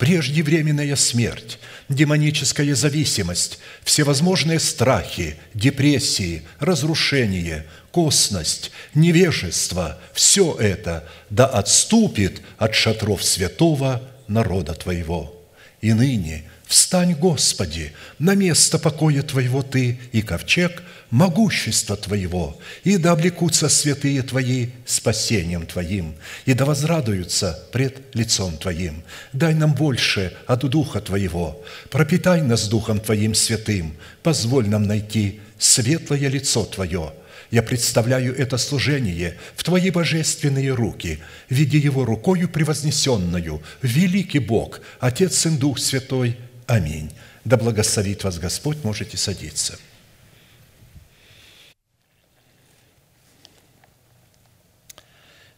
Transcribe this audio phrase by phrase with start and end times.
[0.00, 1.58] преждевременная смерть,
[1.90, 14.02] демоническая зависимость, всевозможные страхи, депрессии, разрушение, косность, невежество– все это да отступит от шатров святого
[14.26, 15.38] народа Твоего.
[15.82, 23.12] И ныне встань, Господи, на место покоя Твоего Ты и ковчег могущества Твоего, и да
[23.12, 26.14] облекутся святые Твои спасением Твоим,
[26.46, 29.02] и да возрадуются пред лицом Твоим.
[29.32, 36.28] Дай нам больше от Духа Твоего, пропитай нас Духом Твоим святым, позволь нам найти светлое
[36.28, 37.12] лицо Твое.
[37.50, 45.46] Я представляю это служение в Твои божественные руки, веди его рукою превознесенную, великий Бог, Отец
[45.46, 46.36] и Дух Святой.
[46.66, 47.10] Аминь.
[47.44, 49.78] Да благословит вас Господь, можете садиться.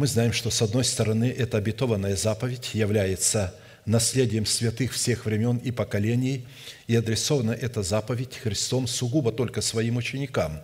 [0.00, 5.72] Мы знаем, что, с одной стороны, эта обетованная заповедь является наследием святых всех времен и
[5.72, 6.46] поколений,
[6.86, 10.62] и адресована эта заповедь Христом сугубо только своим ученикам.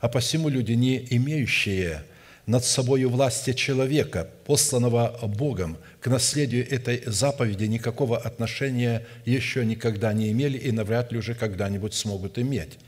[0.00, 2.02] А посему люди, не имеющие
[2.46, 10.32] над собою власти человека, посланного Богом, к наследию этой заповеди никакого отношения еще никогда не
[10.32, 12.78] имели и навряд ли уже когда-нибудь смогут иметь.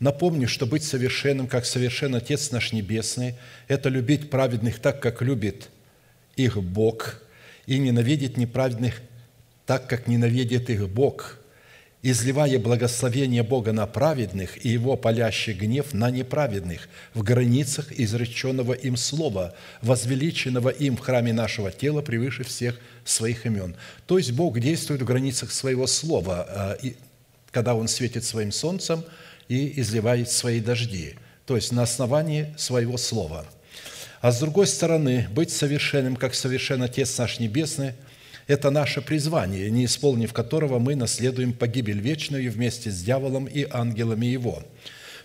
[0.00, 3.36] Напомню, что быть совершенным, как совершен Отец наш Небесный,
[3.68, 5.70] это любить праведных так, как любит
[6.36, 7.22] их Бог,
[7.66, 9.00] и ненавидеть неправедных
[9.66, 11.38] так, как ненавидит их Бог,
[12.02, 18.96] изливая благословение Бога на праведных и Его палящий гнев на неправедных в границах изреченного им
[18.96, 23.76] слова, возвеличенного им в храме нашего тела превыше всех своих имен.
[24.06, 26.78] То есть Бог действует в границах своего слова, а,
[27.52, 29.04] когда Он светит своим солнцем–
[29.48, 31.14] и изливает свои дожди,
[31.46, 33.46] то есть на основании своего слова.
[34.20, 37.92] А с другой стороны, быть совершенным, как совершен Отец наш Небесный,
[38.46, 44.26] это наше призвание, не исполнив которого мы наследуем погибель вечную вместе с дьяволом и ангелами
[44.26, 44.62] его.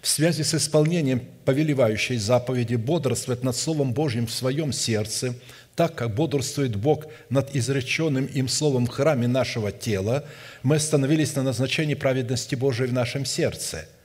[0.01, 5.33] В связи с исполнением повелевающей заповеди бодрствовать над Словом Божьим в своем сердце,
[5.75, 10.25] так как бодрствует Бог над изреченным им Словом в храме нашего тела,
[10.63, 13.87] мы остановились на назначении праведности Божией в нашем сердце–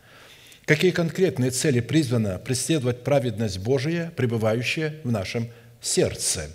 [0.67, 5.49] Какие конкретные цели призвана преследовать праведность Божия, пребывающая в нашем
[5.83, 6.51] сердце?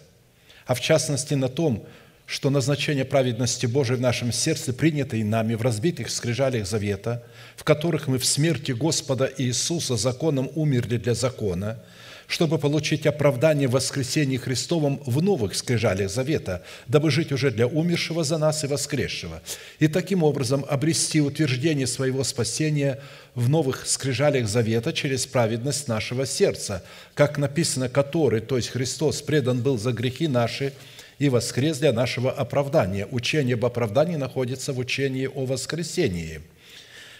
[0.65, 1.85] А в частности на том,
[2.25, 7.23] что назначение праведности Божией в нашем сердце принято и нами в разбитых скрижалях завета,
[7.55, 11.79] в которых мы в смерти Господа Иисуса законом умерли для закона–
[12.29, 18.23] чтобы получить оправдание в воскресении Христовом в новых скрижалях завета, дабы жить уже для умершего
[18.23, 19.41] за нас и воскресшего,
[19.79, 22.99] и таким образом обрести утверждение своего спасения
[23.33, 26.83] в новых скрижалях завета через праведность нашего сердца,
[27.15, 30.73] как написано, который, то есть Христос, предан был за грехи наши
[31.17, 33.07] и воскрес для нашего оправдания.
[33.09, 36.41] Учение об оправдании находится в учении о воскресении,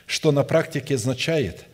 [0.06, 1.66] что на практике означает–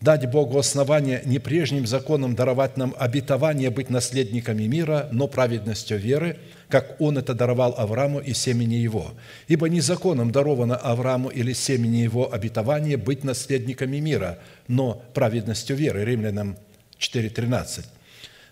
[0.00, 6.38] дать Богу основание не прежним законом даровать нам обетование быть наследниками мира, но праведностью веры,
[6.68, 9.12] как Он это даровал Аврааму и семени его.
[9.46, 14.38] Ибо не законом даровано Аврааму или семени его обетование быть наследниками мира,
[14.68, 16.04] но праведностью веры.
[16.04, 16.56] Римлянам
[16.98, 17.84] 4.13.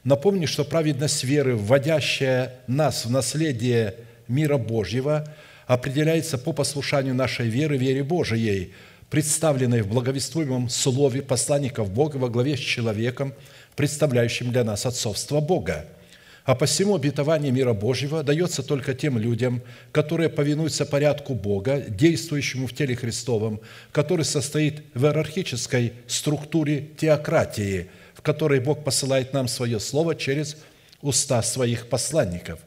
[0.04, 3.94] Напомню, что праведность веры, вводящая нас в наследие
[4.26, 5.26] мира Божьего,
[5.66, 8.74] определяется по послушанию нашей веры, вере Божией–
[9.10, 13.34] представленной в благовествуемом слове посланников Бога во главе с человеком,
[13.76, 15.86] представляющим для нас отцовство Бога.
[16.44, 19.60] А посему обетование мира Божьего дается только тем людям,
[19.92, 23.60] которые повинуются порядку Бога, действующему в теле Христовом,
[23.92, 30.56] который состоит в иерархической структуре теократии, в которой Бог посылает нам свое Слово через
[31.02, 32.60] уста своих посланников.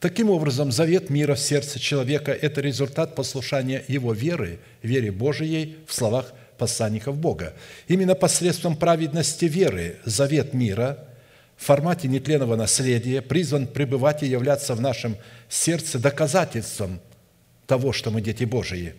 [0.00, 5.92] Таким образом, завет мира в сердце человека– это результат послушания его веры, вере Божией в
[5.92, 7.52] словах посланников Бога.
[7.86, 11.06] Именно посредством праведности веры завет мира
[11.58, 15.16] в формате нетленного наследия призван пребывать и являться в нашем
[15.50, 16.98] сердце доказательством
[17.66, 18.94] того, что мы дети Божии.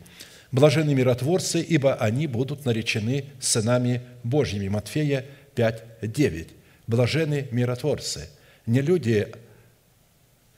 [0.51, 4.68] Блаженны миротворцы, ибо они будут наречены сынами Божьими.
[4.68, 5.25] Матфея
[5.56, 6.50] 5, 9.
[6.86, 8.30] Блаженны миротворцы.
[8.68, 9.33] Не люди,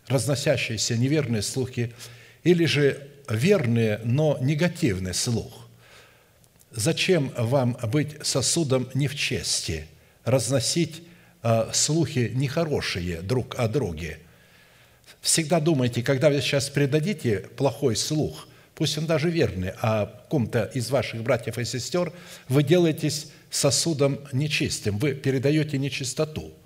[0.07, 1.94] разносящиеся неверные слухи,
[2.44, 5.67] или же верные, но негативный слух.
[6.71, 9.85] Зачем вам быть сосудом не в чести,
[10.25, 11.03] разносить
[11.41, 14.19] а, слухи нехорошие друг о друге?
[15.21, 20.89] Всегда думайте, когда вы сейчас предадите плохой слух, пусть он даже верный, о ком-то из
[20.89, 22.11] ваших братьев и сестер,
[22.50, 26.53] вы делаетесь сосудом нечистым, вы передаете нечистоту–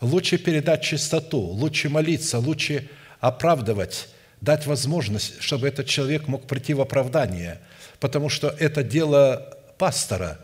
[0.00, 4.08] Лучше передать чистоту, лучше молиться, лучше оправдывать,
[4.40, 7.58] дать возможность, чтобы этот человек мог прийти в оправдание,
[7.98, 10.38] потому что это дело пастора,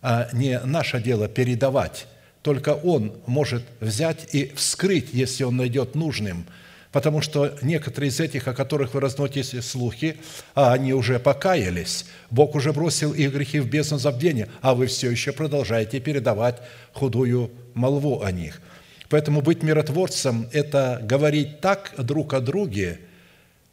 [0.00, 2.06] а не наше дело передавать.
[2.40, 6.46] Только он может взять и вскрыть, если он найдет нужным,
[6.90, 10.16] потому что некоторые из этих, о которых вы разносите слухи,
[10.54, 15.10] а они уже покаялись, Бог уже бросил их грехи в бездну забвения, а вы все
[15.10, 16.62] еще продолжаете передавать
[16.94, 18.62] худую молву о них–
[19.08, 23.00] Поэтому быть миротворцем– это говорить так друг о друге,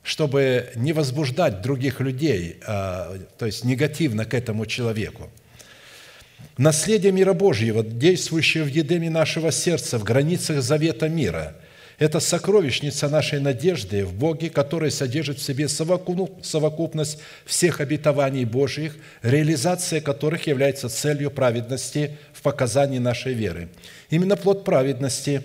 [0.03, 5.29] чтобы не возбуждать других людей, а, то есть негативно к этому человеку.
[6.57, 11.55] Наследие мира Божьего, действующее в едеме нашего сердца, в границах завета мира–
[12.03, 20.01] это сокровищница нашей надежды в Боге, которая содержит в себе совокупность всех обетований Божьих, реализация
[20.01, 23.69] которых является целью праведности в показании нашей веры.
[24.09, 25.43] Именно плод праведности,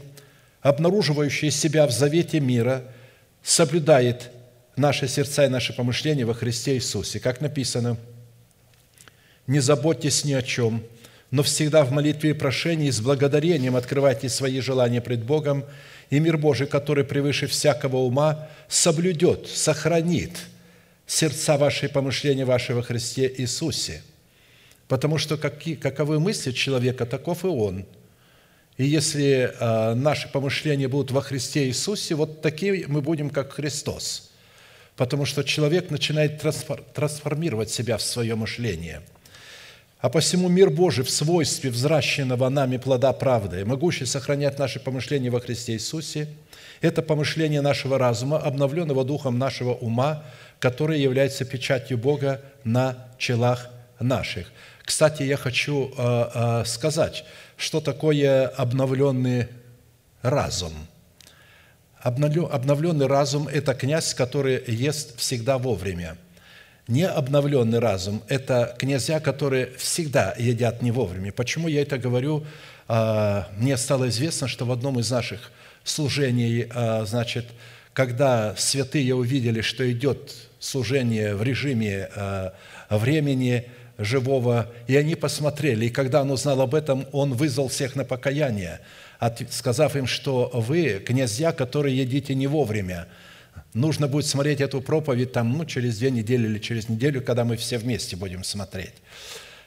[0.61, 2.83] обнаруживающий себя в завете мира,
[3.41, 4.33] соблюдает
[4.75, 7.21] наши сердца и наши помышления во Христе Иисусе.
[7.21, 7.97] Как написано,
[9.47, 10.83] «Не заботьтесь ни о чем,
[11.31, 15.65] но всегда в молитве и прошении с благодарением открывайте свои желания пред Богом,
[16.11, 20.39] и мир Божий, который превыше всякого ума, соблюдет, сохранит
[21.07, 24.03] сердца ваши и помышления ваши во Христе Иисусе.
[24.89, 27.85] Потому что каковы мысли человека, таков и он.
[28.79, 34.31] И если э, наши помышления будут во Христе Иисусе, вот такие мы будем, как Христос.
[34.97, 36.41] Потому что человек начинает
[36.95, 39.03] трансформировать себя в свое мышление–
[40.01, 45.41] а посему мир Божий в свойстве взращенного нами плода правды, могущий сохранять наши помышления во
[45.41, 46.29] Христе Иисусе,
[46.81, 50.23] это помышление нашего разума, обновленного духом нашего ума,
[50.61, 54.53] который является печатью Бога на челах наших.
[54.85, 57.25] Кстати, я хочу э, э, сказать,
[57.57, 59.49] что такое обновленный
[60.23, 60.73] разум.
[62.01, 66.17] Обновленный разум– это князь, который ест всегда вовремя–
[66.89, 71.33] Необновленный разум– это князья, которые всегда едят не вовремя.
[71.33, 72.47] Почему я это говорю?
[72.89, 75.53] А, мне стало известно, что в одном из наших
[75.85, 77.45] служений, а, значит,
[77.93, 82.55] когда святые увидели, что идет служение в режиме а,
[82.89, 83.67] времени
[83.99, 88.81] живого, и они посмотрели, и когда он узнал об этом, он вызвал всех на покаяние,
[89.51, 93.09] сказав им, что вы князья, которые едите не вовремя,
[93.75, 97.57] Нужно будет смотреть эту проповедь там, ну, через две недели или через неделю, когда мы
[97.57, 98.95] все вместе будем смотреть.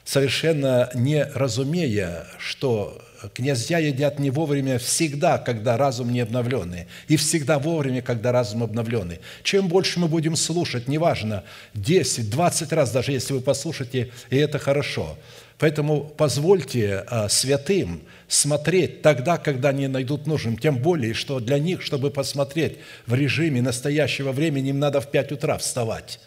[0.04, 3.00] Совершенно не разумея, что
[3.34, 9.20] князья едят не вовремя всегда, когда разум не обновленный, и всегда вовремя, когда разум обновленный.
[9.44, 11.44] Чем больше мы будем слушать, неважно,
[11.74, 15.16] 10, 20 раз, даже если вы послушаете, и это хорошо.
[15.62, 20.58] Поэтому позвольте а, святым смотреть тогда, когда они найдут нужным.
[20.58, 25.30] Тем более, что для них, чтобы посмотреть в режиме настоящего времени, им надо в 5
[25.30, 26.18] утра вставать.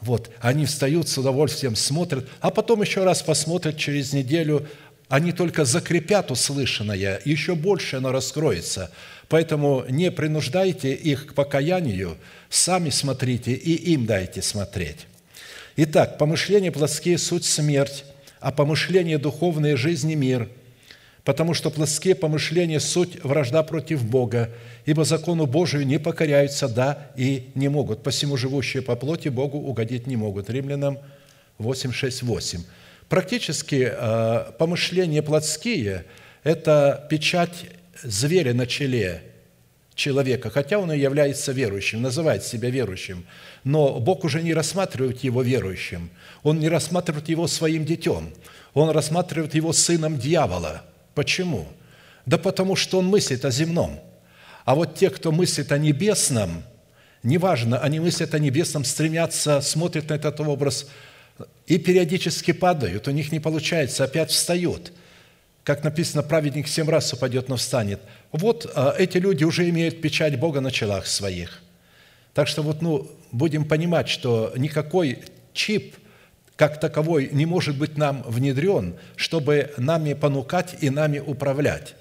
[0.00, 4.66] Вот, они встают с удовольствием, смотрят, а потом еще раз посмотрят через неделю,
[5.08, 8.90] они только закрепят услышанное, еще больше оно раскроется.
[9.28, 12.16] Поэтому не принуждайте их к покаянию,
[12.50, 15.06] сами смотрите и им дайте смотреть.
[15.80, 18.04] Итак, помышления плотские– суть смерть,
[18.40, 20.48] а помышления духовные– жизнь и мир–
[21.24, 24.50] потому что плоские помышления– суть вражда против Бога,
[24.86, 28.02] ибо закону Божию не покоряются, да, и не могут.
[28.02, 30.50] Посему живущие по плоти Богу угодить не могут».
[30.50, 30.98] Римлянам
[31.58, 32.64] 868.
[33.08, 36.06] Практически э, помышления плотские–
[36.42, 37.66] это печать
[38.02, 39.22] зверя на челе
[39.94, 43.24] человека, хотя он и является верующим, называет себя верующим.
[43.64, 46.10] Но Бог уже не рассматривает его верующим,
[46.42, 48.32] Он не рассматривает его своим детем,
[48.74, 50.82] Он рассматривает его сыном дьявола.
[51.14, 51.66] Почему?
[52.26, 54.00] Да потому что он мыслит о земном.
[54.64, 56.62] А вот те, кто мыслит о небесном,
[57.22, 60.88] неважно, они мыслят о небесном, стремятся, смотрят на этот образ
[61.66, 64.92] и периодически падают, у них не получается, опять встают–
[65.68, 68.00] как написано, праведник семь раз упадет, но встанет.
[68.32, 71.60] Вот а, эти люди уже имеют печать Бога на челах своих.
[72.34, 75.96] Так что вот, ну, будем понимать, что никакой чип
[76.56, 81.94] как таковой не может быть нам внедрен, чтобы нами понукать и нами управлять.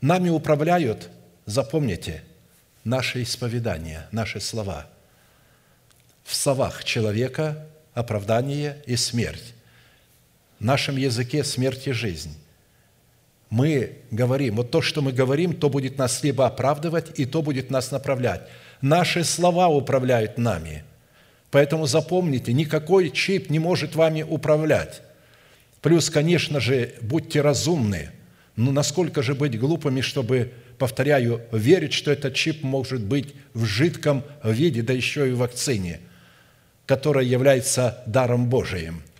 [0.00, 1.10] Нами управляют,
[1.46, 2.24] запомните,
[2.82, 4.86] наши исповедания, наши слова.
[6.24, 9.54] В словах человека оправдание и смерть.
[10.58, 12.36] В нашем языке смерть и жизнь
[13.52, 17.70] мы говорим, вот то, что мы говорим, то будет нас либо оправдывать, и то будет
[17.70, 18.48] нас направлять.
[18.82, 20.84] Наши слова управляют нами.
[21.50, 25.00] Поэтому запомните, никакой чип не может вами управлять.
[25.80, 28.10] Плюс, конечно же, будьте разумны.
[28.56, 34.24] Но насколько же быть глупыми, чтобы, повторяю, верить, что этот чип может быть в жидком
[34.44, 36.00] виде, да еще и в вакцине,
[36.84, 39.02] которая является даром Божиим–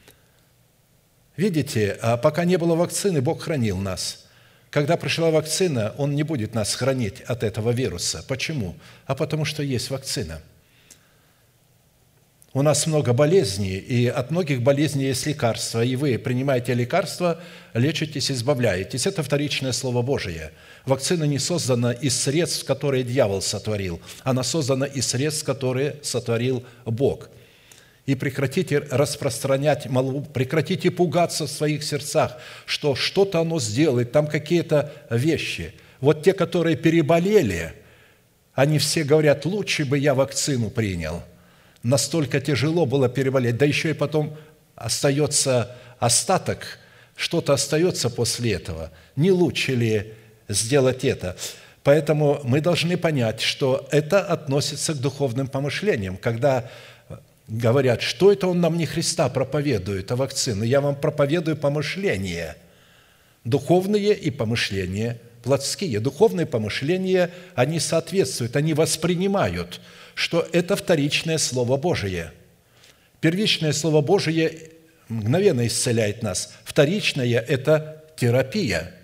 [1.36, 4.26] Видите, а пока не было вакцины, Бог хранил нас.
[4.72, 8.24] Когда пришла вакцина, Он не будет нас хранить от этого вируса.
[8.26, 8.74] Почему?
[9.04, 10.40] А потому что есть вакцина.
[12.54, 17.38] У нас много болезней, и от многих болезней есть лекарства, и вы принимаете лекарства,
[17.74, 19.06] лечитесь, избавляетесь.
[19.06, 20.52] Это вторичное Слово Божие.
[20.86, 24.00] Вакцина не создана из средств, которые дьявол сотворил.
[24.24, 27.28] Она создана из средств, которые сотворил Бог–
[28.06, 34.92] и прекратите распространять молву, прекратите пугаться в своих сердцах, что что-то оно сделает, там какие-то
[35.08, 35.74] вещи.
[36.00, 37.74] Вот те, которые переболели,
[38.54, 41.22] они все говорят, лучше бы я вакцину принял.
[41.82, 44.36] Настолько тяжело было переболеть, да еще и потом
[44.74, 46.78] остается остаток,
[47.14, 48.90] что-то остается после этого.
[49.14, 50.14] Не лучше ли
[50.48, 51.36] сделать это?
[51.84, 56.70] Поэтому мы должны понять, что это относится к духовным помышлениям, когда
[57.48, 60.64] говорят, что это он нам не Христа проповедует, а вакцины.
[60.64, 62.56] Я вам проповедую помышления,
[63.44, 66.00] духовные и помышления плотские.
[66.00, 69.80] Духовные помышления, они соответствуют, они воспринимают,
[70.14, 72.32] что это вторичное Слово Божие.
[73.20, 74.70] Первичное Слово Божие
[75.08, 76.54] мгновенно исцеляет нас.
[76.64, 78.94] Вторичное– это терапия.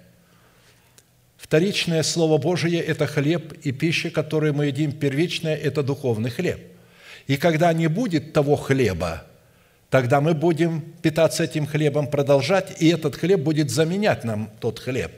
[1.37, 4.93] Вторичное Слово Божие– это хлеб и пища, которую мы едим.
[4.93, 6.61] Первичное– это духовный хлеб–
[7.29, 9.23] и когда не будет того хлеба,
[9.91, 15.13] тогда мы будем питаться этим хлебом, продолжать, и этот хлеб будет заменять нам тот хлеб.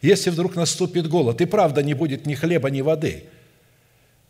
[0.00, 3.24] Если вдруг наступит голод, и правда не будет ни хлеба, ни воды,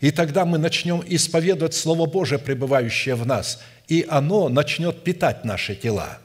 [0.00, 5.74] и тогда мы начнем исповедовать Слово Божие, пребывающее в нас, и оно начнет питать наши
[5.74, 6.18] тела.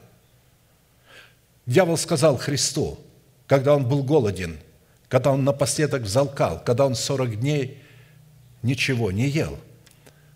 [1.66, 2.98] Дьявол сказал Христу,
[3.46, 4.58] когда он был голоден,
[5.08, 7.82] когда он напоследок взалкал, когда он 40 дней
[8.62, 9.58] ничего не ел–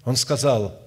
[0.06, 0.80] он сказал,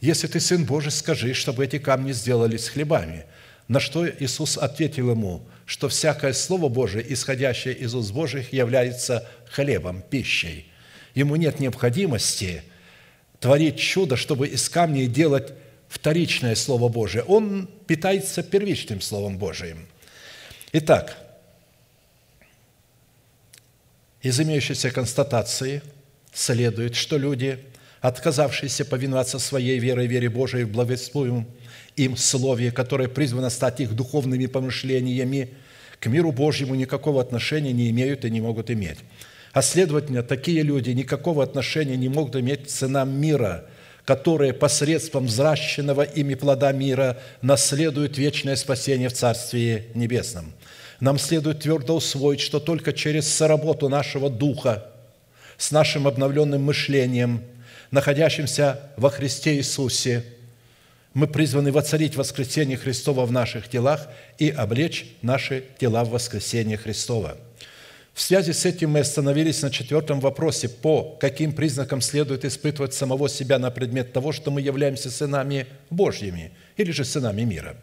[0.00, 3.24] «Если ты Сын Божий, скажи, чтобы эти камни сделались хлебами».
[3.66, 10.02] На что Иисус ответил ему, что всякое Слово Божие, исходящее из уст Божьих, является хлебом,
[10.02, 10.66] пищей.
[11.14, 12.62] Ему нет необходимости
[13.40, 15.54] творить чудо, чтобы из камней делать
[15.88, 17.22] вторичное Слово Божие.
[17.22, 19.86] Он питается первичным Словом Божиим.
[20.72, 21.16] Итак,
[24.20, 25.80] из имеющейся констатации
[26.32, 27.64] следует, что люди–
[28.04, 31.46] отказавшиеся повиноваться своей верой, вере Божией в благовествуемом
[31.96, 35.48] им Слове, которое призвано стать их духовными помышлениями,
[36.00, 38.98] к миру Божьему никакого отношения не имеют и не могут иметь.
[39.54, 43.64] А следовательно, такие люди никакого отношения не могут иметь к ценам мира,
[44.04, 50.52] которые посредством взращенного ими плода мира наследуют вечное спасение в Царстве Небесном.
[51.00, 54.90] Нам следует твердо усвоить, что только через соработу нашего духа,
[55.56, 57.44] с нашим обновленным мышлением–
[57.94, 60.24] находящимся во Христе Иисусе,
[61.14, 67.36] мы призваны воцарить воскресение Христова в наших телах и облечь наши тела в воскресение Христова.
[68.12, 73.28] В связи с этим мы остановились на четвертом вопросе, по каким признакам следует испытывать самого
[73.28, 77.76] себя на предмет того, что мы являемся сынами Божьими или же сынами мира.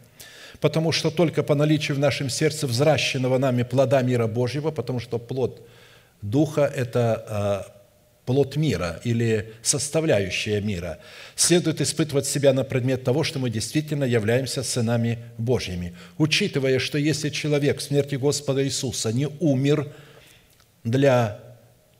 [0.60, 5.18] Потому что только по наличию в нашем сердце взращенного нами плода мира Божьего, потому что
[5.18, 5.66] плод
[6.20, 7.81] Духа– это а,
[8.32, 10.98] плод мира или составляющая мира.
[11.36, 17.28] Следует испытывать себя на предмет того, что мы действительно являемся сынами Божьими, учитывая, что если
[17.28, 19.92] человек в смерти Господа Иисуса не умер
[20.82, 21.40] для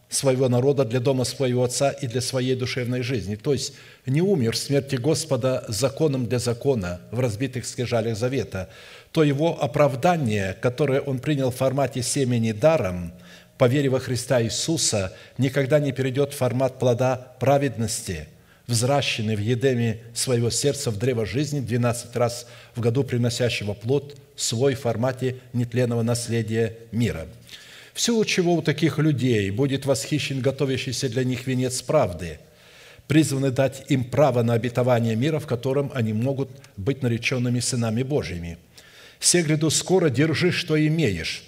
[0.08, 3.36] своего народа, для дома своего Отца и для своей душевной жизни.
[3.36, 3.74] То есть
[4.06, 8.70] не умер в смерти Господа законом для закона в разбитых скрижалях завета,
[9.10, 13.12] то его оправдание, которое он принял в формате семени даром,
[13.58, 18.28] по вере во Христа Иисуса, никогда не перейдет формат плода праведности,
[18.66, 24.74] взращенный в едеме своего сердца в древо жизни 12 раз в году приносящего плод свой
[24.74, 27.26] формате нетленного наследия мира–
[27.94, 32.38] в силу чего у таких людей будет восхищен готовящийся для них венец правды,
[33.06, 38.58] призванный дать им право на обетование мира, в котором они могут быть нареченными сынами Божьими.
[39.20, 41.44] «Се гряду скоро держи, что имеешь,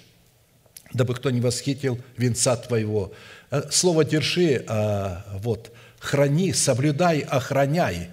[0.93, 3.13] дабы кто не восхитил венца твоего».
[3.51, 8.09] Э, слово «держи» а, вот, «храни», «соблюдай», «охраняй»,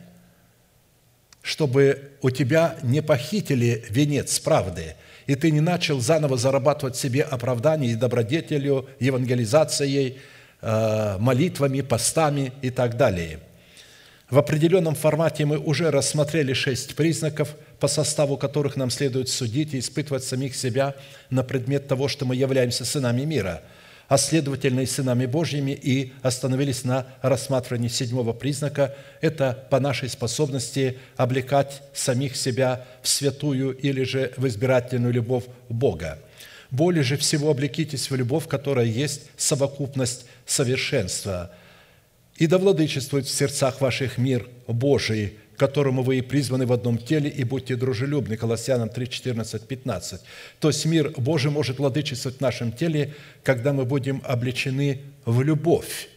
[1.43, 7.93] чтобы у тебя не похитили венец правды– и ты не начал заново зарабатывать себе оправдание
[7.93, 10.19] и добродетелью, евангелизацией,
[10.61, 13.41] э, молитвами, постами и так далее.
[14.31, 19.81] В определенном формате мы уже рассмотрели шесть признаков, по составу которых нам следует судить и
[19.81, 20.95] испытывать самих себя
[21.31, 23.61] на предмет того, что мы являемся сынами мира–
[24.09, 30.99] а следовательно и сынами Божьими, и остановились на рассматривании седьмого признака– это по нашей способности
[31.17, 36.19] облекать самих себя в святую или же в избирательную любовь Бога.
[36.71, 41.51] Более же всего облекитесь в любовь, которая есть совокупность совершенства,
[42.37, 47.29] и да владычествует в сердцах ваших мир Божий, которому вы и призваны в одном теле,
[47.29, 48.37] и будьте дружелюбны».
[48.37, 50.21] Колоссянам 3, 14, 15.
[50.61, 56.09] То есть мир Божий может владычествовать в нашем теле, когда мы будем облечены в любовь,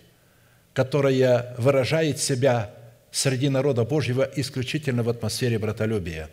[0.74, 2.72] которая выражает себя
[3.12, 6.30] среди народа Божьего исключительно в атмосфере братолюбия.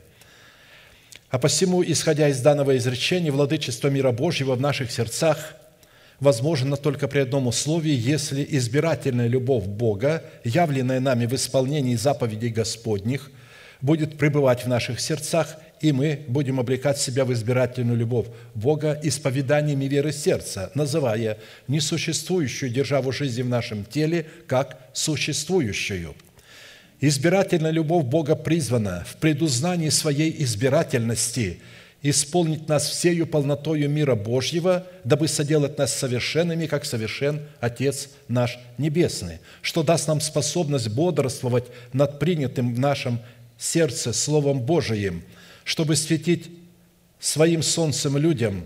[1.31, 5.55] А посему, исходя из данного изречения, владычество мира Божьего в наших сердцах–
[6.23, 13.31] возможно только при одном условии, если избирательная любовь Бога, явленная нами в исполнении заповедей Господних,
[13.81, 19.87] будет пребывать в наших сердцах, и мы будем облекать себя в избирательную любовь Бога исповеданиями
[19.87, 26.15] веры сердца, называя несуществующую державу жизни в нашем теле как существующую.
[27.01, 31.59] Избирательная любовь Бога призвана в предузнании своей избирательности–
[32.03, 39.39] исполнить нас всею полнотою мира Божьего, дабы соделать нас совершенными, как совершен Отец наш Небесный,
[39.61, 43.21] что даст нам способность бодрствовать над принятым в нашем
[43.57, 45.23] сердце Словом Божиим,
[45.65, 46.51] чтобы светить
[47.21, 48.65] своим солнцем людям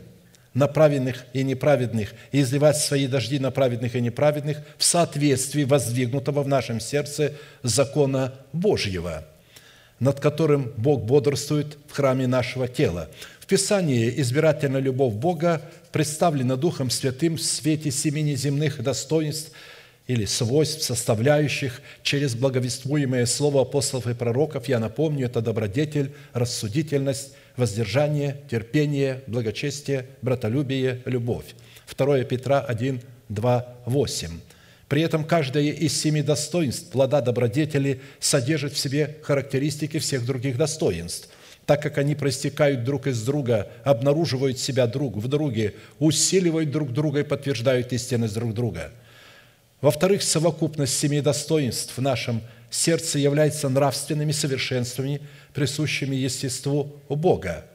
[0.55, 6.43] на праведных и неправедных, и изливать свои дожди на праведных и неправедных в соответствии воздвигнутого
[6.43, 9.27] в нашем сердце закона Божьего–
[10.01, 13.09] над которым Бог бодрствует в храме нашего тела.
[13.41, 19.53] В Писании избирательная любовь Бога представлена Духом Святым в свете семени земных достоинств
[20.07, 24.69] или свойств, составляющих через благовествуемое слово апостолов и пророков.
[24.69, 31.55] Я напомню, это добродетель, рассудительность, воздержание, терпение, благочестие, братолюбие, любовь.
[31.97, 34.31] 2 Петра 1, 2, 8.
[34.89, 41.29] При этом каждое из семи достоинств плода добродетели содержит в себе характеристики всех других достоинств,
[41.65, 47.21] так как они проистекают друг из друга, обнаруживают себя друг в друге, усиливают друг друга
[47.21, 48.93] и подтверждают истинность друг друга.
[49.81, 55.21] Во-вторых, совокупность семи достоинств в нашем сердце является нравственными совершенствами,
[55.53, 57.67] присущими естеству Бога.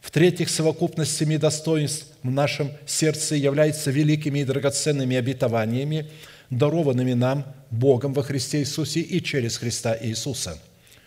[0.00, 6.10] В-третьих, совокупность семи достоинств в нашем сердце является великими и драгоценными обетованиями–
[6.50, 10.58] дарованными нам Богом во Христе Иисусе и через Христа Иисуса.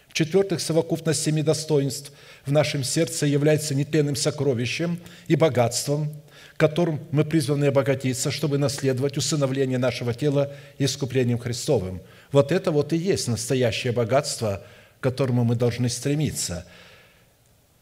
[0.09, 2.11] В-четвертых, совокупность семи достоинств
[2.45, 6.11] в нашем сердце является нетленным сокровищем и богатством,
[6.57, 12.01] которым мы призваны обогатиться, чтобы наследовать усыновление нашего тела искуплением Христовым.
[12.31, 14.63] Вот это вот и есть настоящее богатство,
[14.99, 16.65] к которому мы должны стремиться.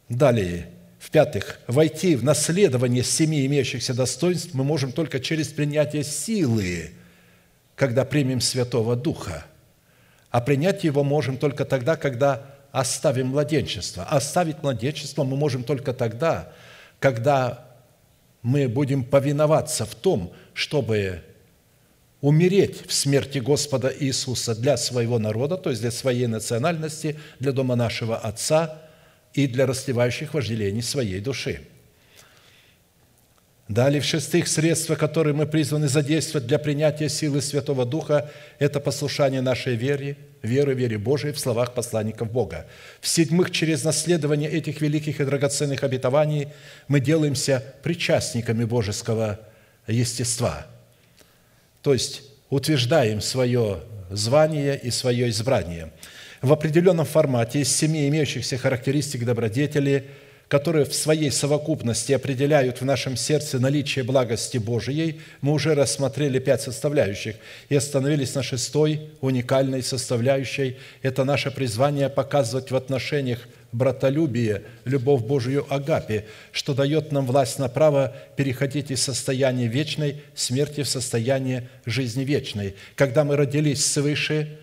[0.10, 6.92] Далее, в-пятых, войти в наследование семи имеющихся достоинств мы можем только через принятие силы–
[7.78, 9.46] когда примем Святого Духа.
[10.32, 14.04] А принять Его можем только тогда, когда оставим младенчество.
[14.10, 16.52] А оставить младенчество мы можем только тогда,
[17.00, 17.66] когда
[18.42, 21.22] мы будем повиноваться в том, чтобы
[22.20, 27.76] умереть в смерти Господа Иисуса для своего народа, то есть для своей национальности, для дома
[27.76, 28.82] нашего Отца
[29.34, 31.62] и для расливающих вожделений своей души.
[33.68, 39.76] Далее, в-шестых, средства, которые мы призваны задействовать для принятия силы Святого Духа, это послушание нашей
[39.76, 42.66] вере, веры, вере Божией в словах посланников Бога.
[43.02, 46.48] В-седьмых, через наследование этих великих и драгоценных обетований
[46.88, 49.38] мы делаемся причастниками божеского
[49.86, 50.66] естества.
[51.82, 55.92] То есть утверждаем свое звание и свое избрание.
[56.42, 60.08] В определенном формате из семи имеющихся характеристик добродетели–
[60.48, 66.62] которые в своей совокупности определяют в нашем сердце наличие благости Божией, мы уже рассмотрели пять
[66.62, 67.36] составляющих
[67.68, 70.78] и остановились на шестой уникальной составляющей.
[71.02, 77.68] Это наше призвание показывать в отношениях братолюбие, любовь Божию Агапе, что дает нам власть на
[77.68, 82.76] право переходить из состояния вечной смерти в состояние жизни вечной.
[82.96, 84.58] Когда мы родились свыше,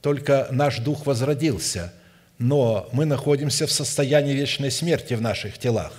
[0.00, 1.92] только наш дух возродился–
[2.40, 5.92] но мы находимся в состоянии вечной смерти в наших телах.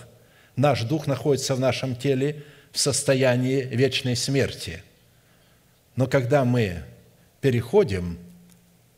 [0.56, 4.82] Наш дух находится в нашем теле в состоянии вечной смерти.
[5.96, 6.82] Но когда мы
[7.42, 8.18] переходим,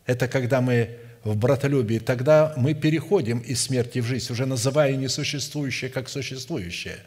[0.05, 5.91] это когда мы в братолюбии, тогда мы переходим из смерти в жизнь, уже называя несуществующее
[5.91, 6.97] как существующее.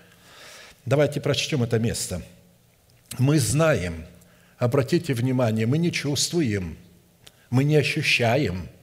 [0.85, 2.20] Давайте прочтем это место.
[3.18, 4.05] Мы знаем,
[4.59, 6.77] обратите внимание, мы не чувствуем,
[7.49, 8.68] мы не ощущаем–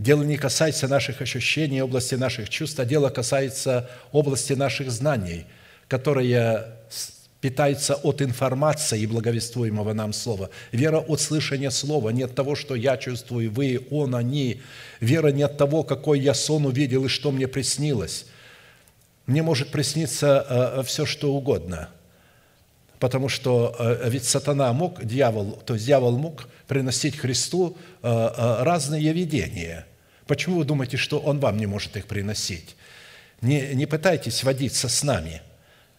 [0.00, 5.44] Дело не касается наших ощущений, области наших чувств, а дело касается области наших знаний,
[5.88, 6.74] которая
[7.42, 10.48] питается от информации и благовествуемого нам слова.
[10.72, 14.62] Вера от слышания слова, не от того, что я чувствую, вы, он, они.
[15.00, 18.24] Вера не от того, какой я сон увидел и что мне приснилось.
[19.26, 21.90] Мне может присниться э, все, что угодно,
[23.00, 29.12] потому что э, ведь сатана мог, дьявол, то есть дьявол мог приносить Христу э, разные
[29.12, 29.84] видения–
[30.30, 32.76] Почему вы думаете, что Он вам не может их приносить?
[33.40, 35.42] Не, не пытайтесь водиться с нами.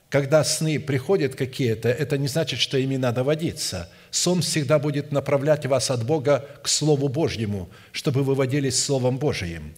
[0.07, 3.89] Когда сны приходят какие-то, это не значит, что ими надо водиться.
[4.09, 9.73] Сон всегда будет направлять вас от Бога к Слову Божьему, чтобы вы водились Словом Божиим.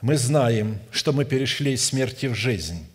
[0.00, 2.86] Мы знаем, что мы перешли из смерти в жизнь,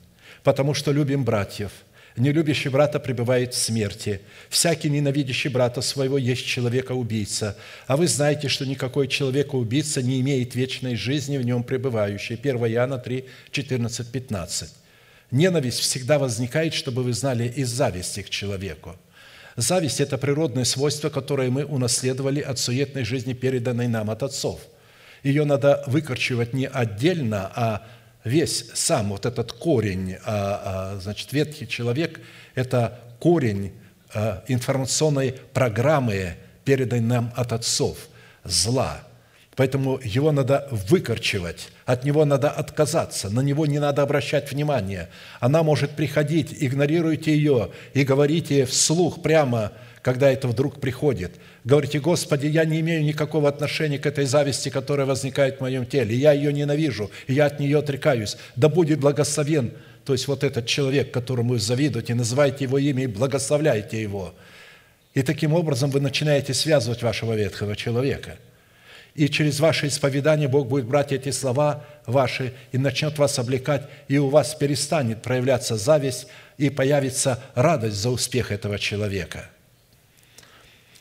[0.41, 1.71] потому что любим братьев–
[2.19, 4.19] Нелюбящий брата пребывает в смерти.
[4.49, 7.55] Всякий ненавидящий брата своего есть человека-убийца.
[7.87, 12.35] А вы знаете, что никакой человека-убийца не имеет вечной жизни в нем пребывающей.
[12.35, 14.69] 1 Иоанна 3, 14, 15.
[15.31, 18.97] Ненависть всегда возникает, чтобы вы знали, из зависти к человеку.
[19.55, 24.59] Зависть– это природное свойство, которое мы унаследовали от суетной жизни, переданной нам от отцов.
[25.23, 27.87] Ее надо выкорчевать не отдельно, а
[28.23, 32.19] весь сам вот этот корень, а, а, значит, ветхий человек–
[32.55, 33.73] это корень
[34.13, 37.97] а, информационной программы, переданной нам от отцов,
[38.43, 39.01] зла.
[39.55, 45.09] Поэтому его надо выкорчевать, от него надо отказаться, на него не надо обращать внимание.
[45.41, 51.33] Она может приходить, игнорируйте ее и говорите вслух прямо– когда это вдруг приходит.
[51.63, 56.15] Говорите, Господи, я не имею никакого отношения к этой зависти, которая возникает в моем теле.
[56.15, 58.37] Я ее ненавижу, я от нее отрекаюсь.
[58.55, 59.73] Да будет благословен,
[60.05, 64.33] то есть вот этот человек, которому вы завидуете, называйте его имя и благословляйте его.
[65.13, 68.37] И таким образом вы начинаете связывать вашего ветхого человека.
[69.15, 74.17] И через ваше исповедание Бог будет брать эти слова ваши и начнет вас облекать, и
[74.17, 79.49] у вас перестанет проявляться зависть, и появится радость за успех этого человека–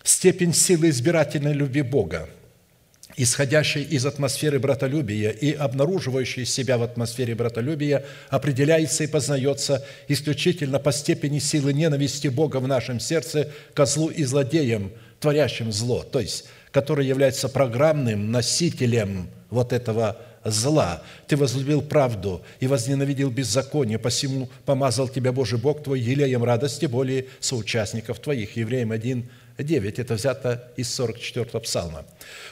[0.09, 2.29] степень силы избирательной любви Бога,
[3.17, 10.93] исходящей из атмосферы братолюбия и обнаруживающей себя в атмосфере братолюбия, определяется и познается исключительно по
[10.93, 16.47] степени силы ненависти Бога в нашем сердце ко злу и злодеям, творящим зло, то есть
[16.71, 21.03] который является программным носителем вот этого зла.
[21.27, 27.27] Ты возлюбил правду и возненавидел беззаконие, посему помазал тебя Божий Бог твой елеем радости более
[27.41, 28.57] соучастников твоих.
[28.57, 29.29] Евреям 1,
[29.65, 29.99] 9.
[29.99, 32.05] Это взято из 44 псалма.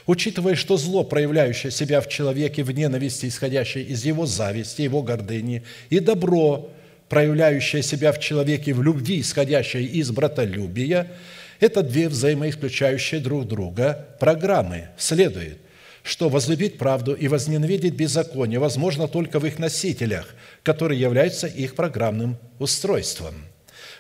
[0.07, 5.63] Учитывая, что зло, проявляющее себя в человеке в ненависти, исходящей из его зависти, его гордыни,
[5.89, 6.71] и добро,
[7.09, 11.13] проявляющее себя в человеке в любви, исходящей из братолюбия,
[11.61, 14.89] это две взаимоисключающие друг друга программы.
[14.99, 15.59] Следует,
[16.03, 22.37] что возлюбить правду и возненавидеть беззаконие возможно только в их носителях, которые являются их программным
[22.59, 23.35] устройством–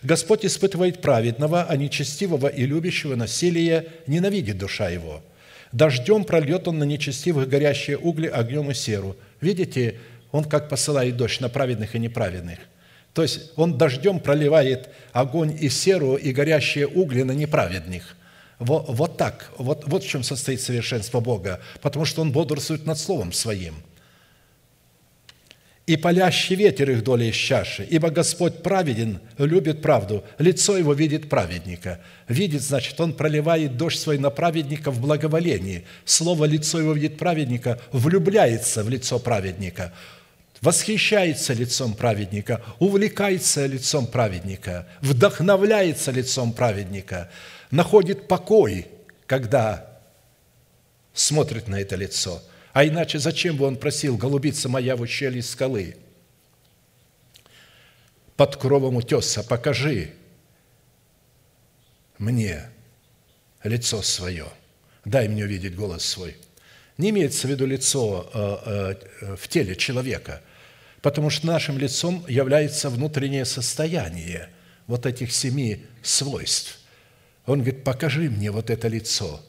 [0.06, 5.20] Господь испытывает праведного, а нечестивого и любящего насилие ненавидит душа его.
[5.72, 9.16] Дождем прольет он на нечестивых горящие угли, огнем и серу.
[9.40, 9.98] Видите,
[10.30, 12.60] он как посылает дождь на праведных и неправедных.
[13.14, 18.16] То есть он дождем проливает огонь и серу и горящие угли на неправедных.
[18.60, 22.98] Вот, вот так, вот, вот в чем состоит совершенство Бога, потому что Он бодрствует над
[22.98, 23.74] Словом Своим.
[25.86, 31.28] И палящий ветер их доли из чаши, ибо Господь праведен, любит правду, лицо его видит
[31.28, 32.00] праведника.
[32.26, 35.86] Видит, значит, он проливает дождь свой на праведника в благоволении.
[36.04, 39.92] Слово «лицо его видит праведника» влюбляется в лицо праведника,
[40.60, 47.30] восхищается лицом праведника, увлекается лицом праведника, вдохновляется лицом праведника,
[47.70, 48.88] находит покой,
[49.26, 49.86] когда
[51.14, 52.42] смотрит на это лицо–
[52.76, 55.96] а иначе зачем бы он просил, голубица моя в ущелье скалы?
[58.36, 60.10] Под кровом утеса покажи
[62.18, 62.68] мне
[63.64, 64.48] лицо свое.
[65.06, 66.36] Дай мне увидеть голос свой.
[66.98, 70.42] Не имеется в виду лицо э, э, в теле человека,
[71.00, 74.50] потому что нашим лицом является внутреннее состояние
[74.86, 76.78] вот этих семи свойств.
[77.46, 79.40] Он говорит, покажи мне вот это лицо,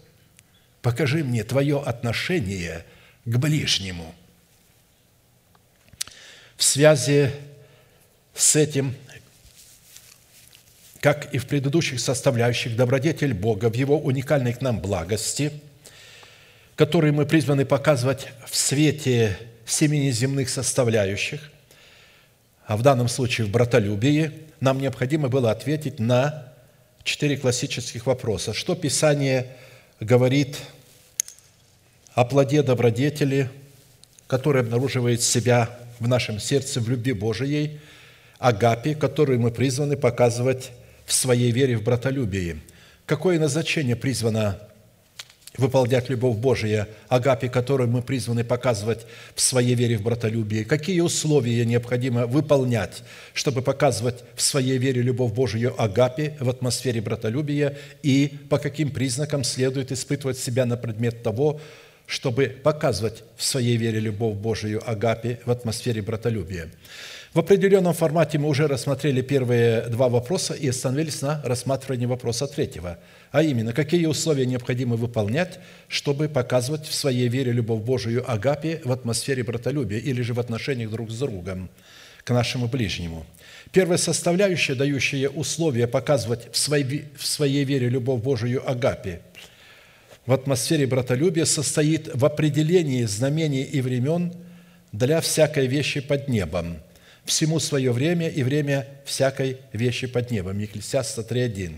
[0.81, 2.85] покажи мне твое отношение–
[3.27, 4.15] к ближнему.
[6.55, 7.29] В связи
[8.33, 8.95] с этим,
[11.01, 15.51] как и в предыдущих составляющих, добродетель Бога в Его уникальной к нам благости,
[16.77, 21.51] которые мы призваны показывать в свете семи неземных составляющих,
[22.65, 26.53] а в данном случае в братолюбии, нам необходимо было ответить на
[27.03, 28.53] четыре классических вопроса.
[28.53, 29.57] Что Писание
[29.99, 30.76] говорит о
[32.17, 33.47] о плоде добродетели,
[34.25, 37.79] который обнаруживает себя в нашем сердце в любви Божией,
[38.39, 40.71] агапе, которую мы призваны показывать
[41.05, 42.59] в своей вере в братолюбии.
[43.05, 44.59] Какое назначение призвано
[45.57, 50.63] выполнять любовь Божия, агапе, которую мы призваны показывать в своей вере в братолюбии?
[50.63, 53.03] Какие условия необходимо выполнять,
[53.35, 57.77] чтобы показывать в своей вере любовь Божию агапе в атмосфере братолюбия?
[58.01, 61.61] И по каким признакам следует испытывать себя на предмет того,
[62.07, 66.69] чтобы показывать в своей вере любовь Божию Агапе в атмосфере братолюбия.
[67.33, 72.97] В определенном формате мы уже рассмотрели первые два вопроса и остановились на рассматривании вопроса третьего,
[73.31, 78.91] а именно, какие условия необходимо выполнять, чтобы показывать в своей вере любовь Божию Агапе в
[78.91, 81.69] атмосфере братолюбия или же в отношениях друг с другом
[82.23, 83.25] к нашему ближнему.
[83.73, 89.21] Первая составляющая, дающая условия показывать в своей, в своей вере любовь Божию Агапе–
[90.27, 94.33] в атмосфере братолюбия состоит в определении знамений и времен
[94.91, 96.79] для всякой вещи под небом.
[97.23, 100.59] Всему свое время и время всякой вещи под небом.
[100.59, 101.75] Екклесиаста 3.1.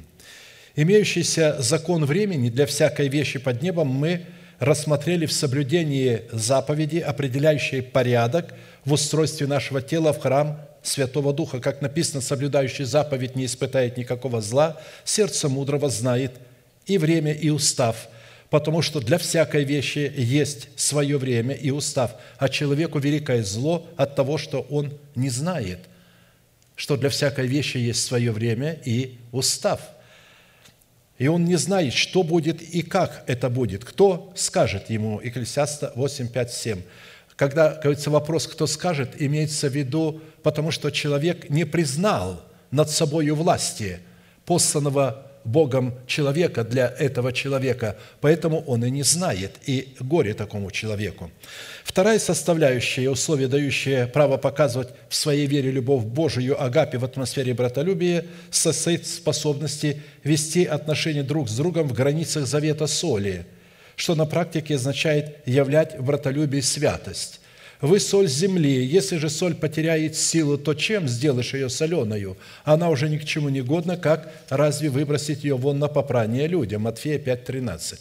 [0.76, 4.26] Имеющийся закон времени для всякой вещи под небом мы
[4.58, 11.60] рассмотрели в соблюдении заповеди, определяющей порядок в устройстве нашего тела в храм Святого Духа.
[11.60, 16.32] Как написано, соблюдающий заповедь не испытает никакого зла, сердце мудрого знает
[16.88, 18.08] и время, и устав–
[18.50, 24.16] потому что для всякой вещи есть свое время и устав, а человеку великое зло от
[24.16, 25.80] того, что он не знает,
[26.76, 29.82] что для всякой вещи есть свое время и устав.
[31.18, 33.84] И он не знает, что будет и как это будет.
[33.84, 35.20] Кто скажет ему?
[35.20, 36.82] Екклесиаста 8, 5, 7.
[37.36, 43.36] Когда говорится вопрос, кто скажет, имеется в виду, потому что человек не признал над собою
[43.36, 44.00] власти
[44.46, 51.32] посланного Богом человека для этого человека, поэтому он и не знает, и горе такому человеку.
[51.84, 58.26] Вторая составляющая, условие, дающее право показывать в своей вере любовь Божию, агапе в атмосфере братолюбия,
[58.52, 63.46] состоит в способности вести отношения друг с другом в границах завета соли,
[63.96, 67.40] что на практике означает являть в братолюбии святость
[67.82, 68.84] вы соль земли.
[68.84, 72.38] Если же соль потеряет силу, то чем сделаешь ее соленою?
[72.64, 76.84] Она уже ни к чему не годна, как разве выбросить ее вон на попрание людям?
[76.84, 78.00] Матфея 5:13.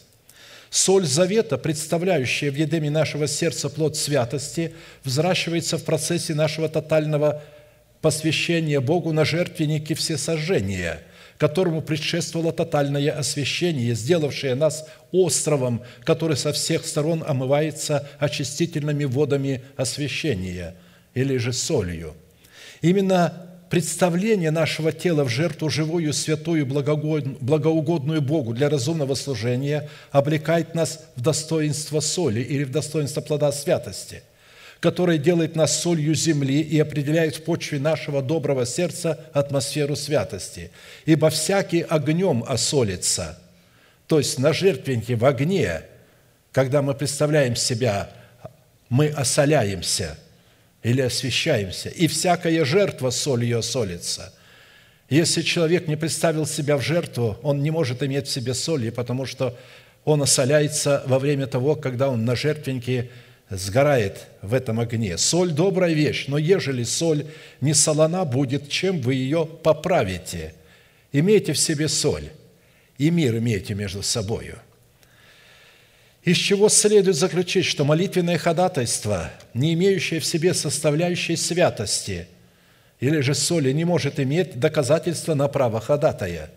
[0.70, 7.42] Соль завета, представляющая в едеме нашего сердца плод святости, взращивается в процессе нашего тотального
[8.02, 11.00] посвящения Богу на жертвеннике всесожжения–
[11.38, 20.74] которому предшествовало тотальное освящение, сделавшее нас островом, который со всех сторон омывается очистительными водами освящения
[21.14, 22.14] или же солью.
[22.82, 31.06] Именно представление нашего тела в жертву живую, святую, благоугодную Богу для разумного служения облекает нас
[31.14, 34.22] в достоинство соли или в достоинство плода святости–
[34.80, 40.70] который делает нас солью земли и определяет в почве нашего доброго сердца атмосферу святости.
[41.04, 43.38] Ибо всякий огнем осолится,
[44.06, 45.82] то есть на жертвеннике в огне,
[46.52, 48.10] когда мы представляем себя,
[48.88, 50.16] мы осоляемся
[50.82, 54.32] или освящаемся, и всякая жертва солью осолится.
[55.10, 59.26] Если человек не представил себя в жертву, он не может иметь в себе соли, потому
[59.26, 59.56] что
[60.04, 63.10] он осоляется во время того, когда он на жертвеннике
[63.50, 65.16] сгорает в этом огне.
[65.16, 67.26] Соль– добрая вещь, но ежели соль
[67.60, 70.54] не солона будет, чем вы ее поправите?
[71.12, 72.28] Имейте в себе соль,
[72.98, 74.58] и мир имейте между собою.
[76.24, 82.26] Из чего следует заключить, что молитвенное ходатайство, не имеющее в себе составляющей святости
[83.00, 86.50] или же соли, не может иметь доказательства на право ходатая,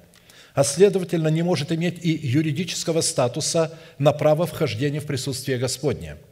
[0.54, 6.17] а следовательно, не может иметь и юридического статуса на право вхождения в присутствие Господне–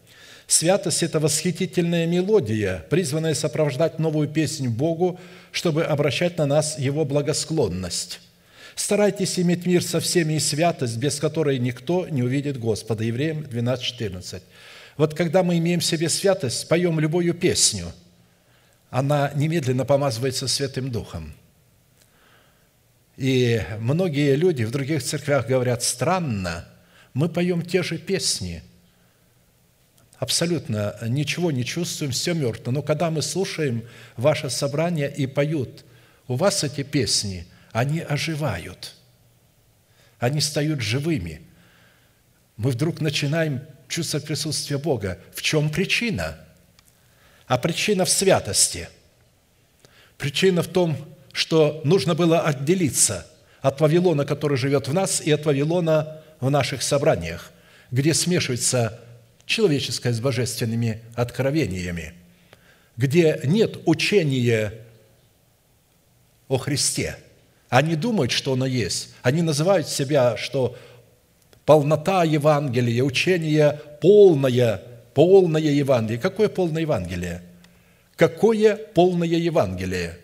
[0.50, 5.20] Святость– это восхитительная мелодия, призванная сопровождать новую песнь Богу,
[5.52, 8.20] чтобы обращать на нас Его благосклонность.
[8.74, 13.04] Старайтесь иметь мир со всеми и святость, без которой никто не увидит Господа.
[13.04, 14.42] Евреям 12, 14.
[14.98, 17.86] Вот когда мы имеем в себе святость, поем любую песню,
[18.90, 21.36] она немедленно помазывается Святым Духом.
[23.18, 26.68] И многие люди в других церквях говорят, странно,
[27.14, 28.64] мы поем те же песни–
[30.20, 32.72] абсолютно ничего не чувствуем, все мертво.
[32.72, 33.84] Но когда мы слушаем
[34.18, 35.86] ваше собрание и поют,
[36.28, 38.96] у вас эти песни, они оживают,
[40.20, 41.42] они стают живыми.
[42.58, 45.18] Мы вдруг начинаем чувствовать присутствие Бога.
[45.34, 46.38] В чем причина?
[47.48, 48.90] А причина в святости.
[50.18, 50.98] Причина в том,
[51.32, 53.26] что нужно было отделиться
[53.62, 57.52] от Вавилона, который живет в нас, и от Вавилона в наших собраниях,
[57.92, 59.00] где смешивается
[59.50, 62.14] человеческое с божественными откровениями,
[62.96, 64.74] где нет учения
[66.48, 67.18] о Христе.
[67.68, 69.10] Они думают, что оно есть.
[69.24, 70.78] Они называют себя, что
[71.66, 74.84] полнота Евангелия, учение полное,
[75.16, 76.22] полное Евангелие.
[76.22, 77.42] Какое полное Евангелие?
[78.16, 80.20] Какое полное Евангелие?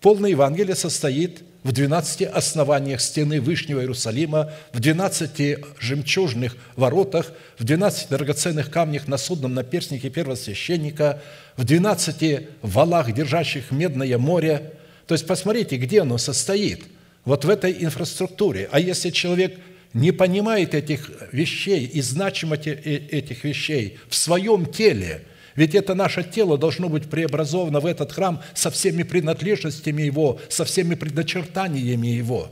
[0.00, 8.08] Полное Евангелие состоит в 12 основаниях стены Вышнего Иерусалима, в 12 жемчужных воротах, в 12
[8.08, 11.20] драгоценных камнях на судном наперстнике первосвященника,
[11.56, 14.72] в 12 валах, держащих медное море.
[15.06, 16.84] То есть посмотрите, где оно состоит,
[17.24, 18.68] вот в этой инфраструктуре.
[18.72, 19.58] А если человек
[19.92, 25.24] не понимает этих вещей и значимости э, этих вещей в своем теле–
[25.56, 30.64] ведь это наше тело должно быть преобразовано в этот храм со всеми принадлежностями его, со
[30.64, 32.50] всеми предначертаниями его.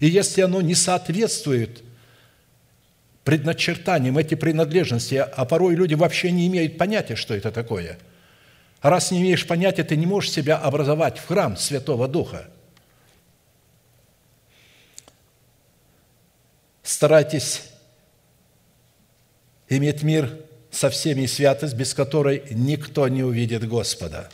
[0.00, 1.82] И если оно не соответствует
[3.24, 7.98] предначертаниям, эти принадлежности, а порой люди вообще не имеют понятия, что это такое.
[8.80, 12.50] А раз не имеешь понятия, ты не можешь себя образовать в храм Святого Духа.
[16.82, 17.62] Старайтесь
[19.70, 20.43] иметь мир
[20.74, 24.28] со всеми святость, без которой никто не увидит Господа.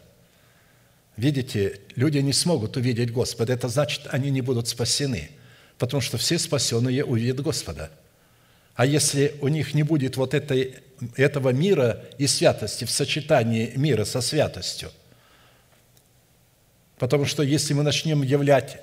[1.17, 3.53] Видите, люди не смогут увидеть Господа.
[3.53, 5.31] Это значит, они не будут спасены,
[5.77, 7.91] потому что все спасенные увидят Господа.
[8.75, 10.77] А если у них не будет вот этой,
[11.17, 14.91] этого мира и святости в сочетании мира со святостью,
[16.99, 18.79] потому что если мы начнем являть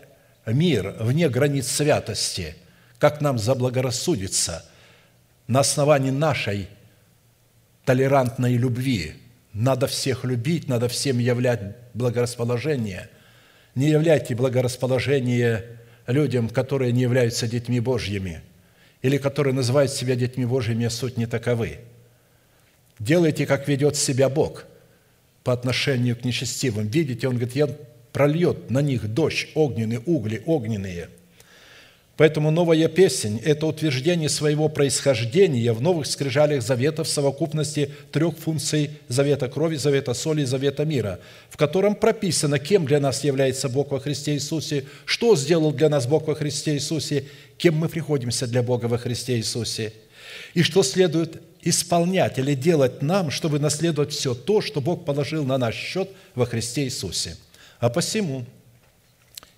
[0.45, 2.55] мир вне границ святости,
[2.99, 4.63] как нам заблагорассудится,
[5.47, 6.67] на основании нашей
[7.87, 9.13] толерантной любви.
[9.53, 13.09] Надо всех любить, надо всем являть благорасположение.
[13.75, 15.63] Не являйте благорасположение
[16.05, 18.41] людям, которые не являются детьми Божьими
[19.01, 21.79] или которые называют себя детьми Божьими, а суть не таковы.
[22.99, 24.65] Делайте, как ведет себя Бог
[25.45, 26.87] по отношению к нечестивым.
[26.87, 27.69] Видите, Он говорит, я
[28.11, 31.07] прольет на них дождь, огненные угли, огненные–
[32.17, 38.89] Поэтому новая песень– это утверждение своего происхождения в новых скрижалях завета в совокупности трех функций
[39.07, 41.19] завета крови, завета соли и завета мира,
[41.51, 46.07] в котором прописано, кем для нас является Бог во Христе Иисусе, что сделал для нас
[46.07, 47.25] Бог во Христе Иисусе,
[47.59, 49.93] кем мы приходимся для Бога во Христе Иисусе,
[50.55, 55.59] и что следует исполнять или делать нам, чтобы наследовать все то, что Бог положил на
[55.59, 57.37] наш счет во Христе Иисусе.
[57.79, 58.43] А посему–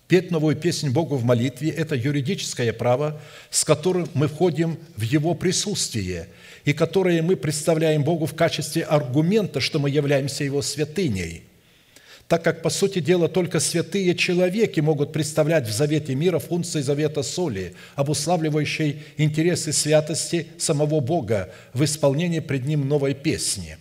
[0.09, 5.35] Петь новую песнь Богу в молитве– это юридическое право, с которым мы входим в Его
[5.35, 6.29] присутствие,
[6.65, 11.43] и которое мы представляем Богу в качестве аргумента, что мы являемся Его святыней,
[12.27, 17.21] так как, по сути дела, только святые человеки могут представлять в завете мира функции завета
[17.21, 23.77] соли, обуславливающей интересы святости самого Бога в исполнении пред Ним новой песни.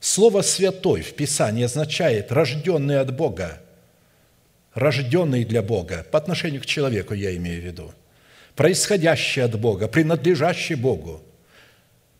[0.00, 3.60] Слово «святой» в Писании означает «рожденный от Бога»,
[4.74, 7.92] рожденный для Бога, по отношению к человеку я имею в виду,
[8.54, 11.22] происходящий от Бога, принадлежащий Богу,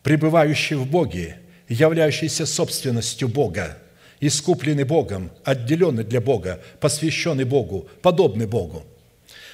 [0.03, 1.39] пребывающий в Боге,
[1.69, 3.79] являющийся собственностью Бога,
[4.21, 8.85] искупленный Богом, отделенный для Бога, посвященный Богу, подобный Богу.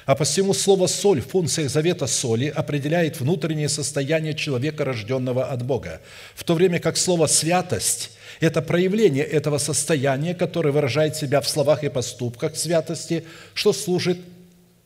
[0.07, 5.99] А посему слово «соль» в функциях завета соли определяет внутреннее состояние человека, рожденного от Бога,
[6.33, 11.83] в то время как слово «святость»– это проявление этого состояния, которое выражает себя в словах
[11.83, 14.19] и поступках святости, что служит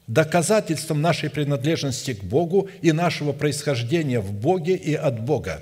[0.07, 5.61] доказательством нашей принадлежности к Богу и нашего происхождения в Боге и от Бога.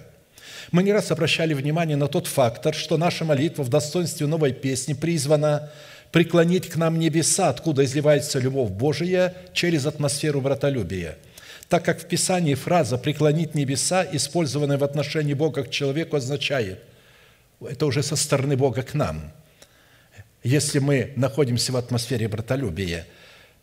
[0.72, 4.94] Мы не раз обращали внимание на тот фактор, что наша молитва в достоинстве новой песни
[4.94, 5.70] призвана
[6.12, 11.18] преклонить к нам небеса, откуда изливается любовь Божия через атмосферу братолюбия.
[11.68, 16.80] Так как в Писании фраза «преклонить небеса», использованная в отношении Бога к человеку, означает,
[17.62, 19.32] это уже со стороны Бога к нам.
[20.42, 23.06] Если мы находимся в атмосфере братолюбия,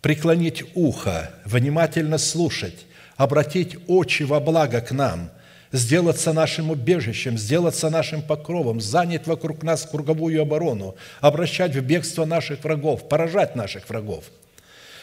[0.02, 2.86] преклонить ухо, внимательно слушать,
[3.16, 5.30] обратить очи во благо к нам–
[5.72, 12.62] сделаться нашим убежищем, сделаться нашим покровом, занять вокруг нас круговую оборону, обращать в бегство наших
[12.64, 14.24] врагов, поражать наших врагов.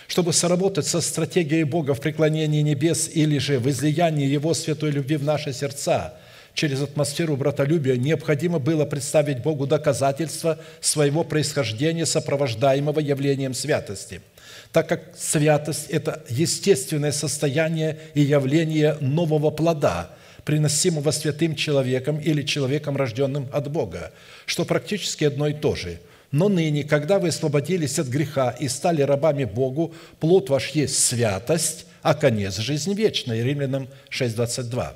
[0.07, 5.17] Чтобы сработать со стратегией Бога в преклонении небес или же в излиянии Его святой любви
[5.17, 6.15] в наши сердца
[6.53, 14.21] через атмосферу братолюбия, необходимо было представить Богу доказательства своего происхождения, сопровождаемого явлением святости–
[14.71, 20.09] так как святость– это естественное состояние и явление нового плода–
[20.45, 24.11] приносимого святым человеком или человеком, рожденным от Бога,
[24.45, 25.99] что практически одно и то же.
[26.31, 31.85] Но ныне, когда вы освободились от греха и стали рабами Богу, плод ваш есть святость,
[32.01, 33.43] а конец– жизнь вечная.
[33.43, 34.93] Римлянам 6:22.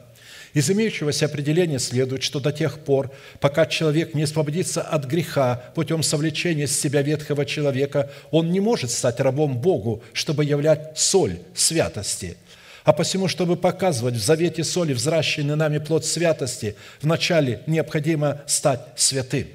[0.54, 6.02] Из имеющегося определения следует, что до тех пор, пока человек не освободится от греха путем
[6.02, 12.38] совлечения с себя ветхого человека, он не может стать рабом Богу, чтобы являть соль святости–
[12.88, 19.48] а посему, чтобы показывать в завете соли взращенный нами плод святости, вначале необходимо стать святым.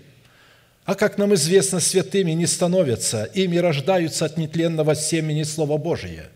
[0.85, 6.29] А как нам известно, святыми не становятся, ими рождаются от нетленного семени Слова Божия.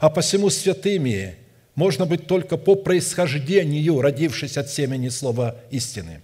[0.00, 1.36] А посему святыми
[1.76, 6.20] можно быть только по происхождению, родившись от семени Слова истины.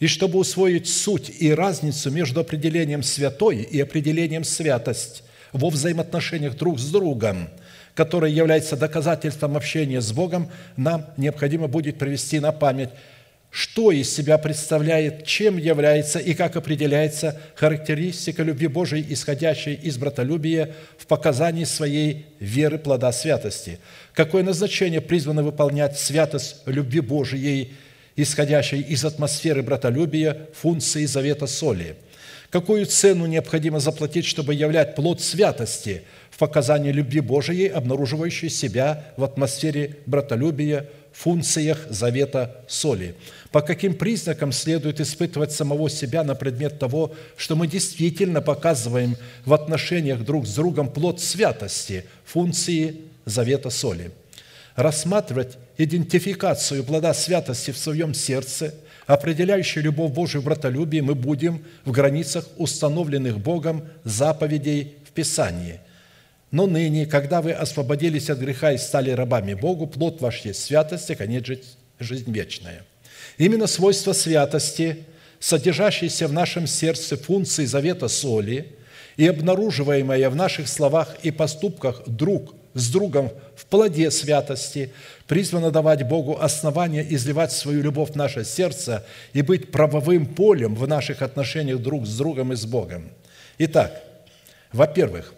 [0.00, 6.80] И чтобы усвоить суть и разницу между определением «святой» и определением «святость» во взаимоотношениях друг
[6.80, 7.48] с другом–
[7.94, 12.90] которое является доказательством общения с Богом, нам необходимо будет привести на память,
[13.50, 20.70] что из себя представляет, чем является и как определяется характеристика любви Божией, исходящей из братолюбия
[20.96, 23.78] в показании своей веры плода святости.
[24.14, 27.74] Какое назначение призвано выполнять святость любви Божией,
[28.16, 31.96] исходящей из атмосферы братолюбия, функции завета соли.
[32.48, 39.22] Какую цену необходимо заплатить, чтобы являть плод святости– в показании любви Божией, обнаруживающей себя в
[39.22, 43.14] атмосфере братолюбия, функциях завета соли.
[43.50, 49.52] По каким признакам следует испытывать самого себя на предмет того, что мы действительно показываем в
[49.52, 54.10] отношениях друг с другом плод святости, функции завета соли.
[54.74, 58.74] Рассматривать идентификацию плода святости в своем сердце,
[59.06, 65.78] определяющую любовь Божию в братолюбии, мы будем в границах установленных Богом заповедей в Писании–
[66.52, 71.10] но ныне, когда вы освободились от греха и стали рабами Богу, плод ваш есть святость,
[71.10, 71.46] а конец–
[71.98, 72.84] жизнь вечная.
[73.38, 75.04] Именно свойство святости,
[75.40, 78.76] содержащееся в нашем сердце функции завета соли
[79.16, 84.92] и обнаруживаемое в наших словах и поступках друг с другом в плоде святости,
[85.26, 90.86] призвано давать Богу основание изливать свою любовь в наше сердце и быть правовым полем в
[90.86, 93.10] наших отношениях друг с другом и с Богом.
[93.58, 94.02] Итак,
[94.72, 95.34] во-первых,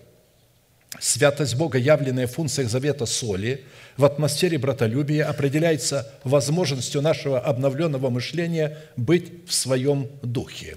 [1.00, 3.64] Святость Бога, явленная в функциях завета соли,
[3.96, 10.76] в атмосфере братолюбия определяется возможностью нашего обновленного мышления быть в своем духе.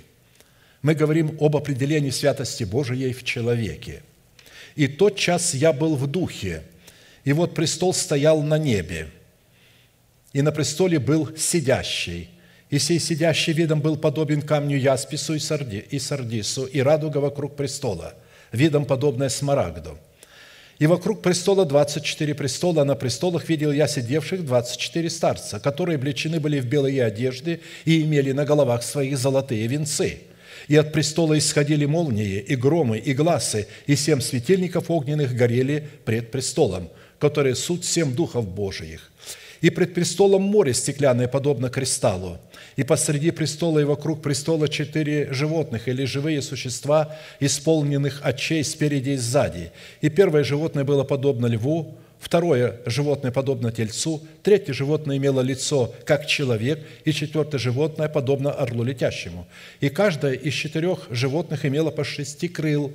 [0.81, 4.03] Мы говорим об определении святости Божией в человеке.
[4.75, 6.63] «И тот час я был в духе,
[7.23, 9.09] и вот престол стоял на небе,
[10.33, 12.29] и на престоле был сидящий,
[12.69, 18.13] и сей сидящий видом был подобен камню яспису и сардису, и радуга вокруг престола,
[18.51, 19.97] видом подобное смарагду.
[20.79, 26.39] И вокруг престола 24 престола, а на престолах видел я сидевших 24 старца, которые облечены
[26.39, 30.19] были в белые одежды и имели на головах своих золотые венцы.
[30.67, 36.29] И от престола исходили молнии, и громы, и гласы, и семь светильников огненных горели пред
[36.29, 36.89] престолом,
[37.19, 39.11] которые суд семь духов Божиих.
[39.61, 42.39] И пред престолом море стеклянное, подобно кристаллу,
[42.77, 49.17] и посреди престола и вокруг престола четыре животных или живые существа, исполненных очей спереди и
[49.17, 49.71] сзади.
[49.99, 56.27] И первое животное было подобно льву, второе животное подобно тельцу, третье животное имело лицо, как
[56.27, 59.47] человек, и четвертое животное подобно орлу летящему.
[59.79, 62.93] И каждое из четырех животных имело по шести крыл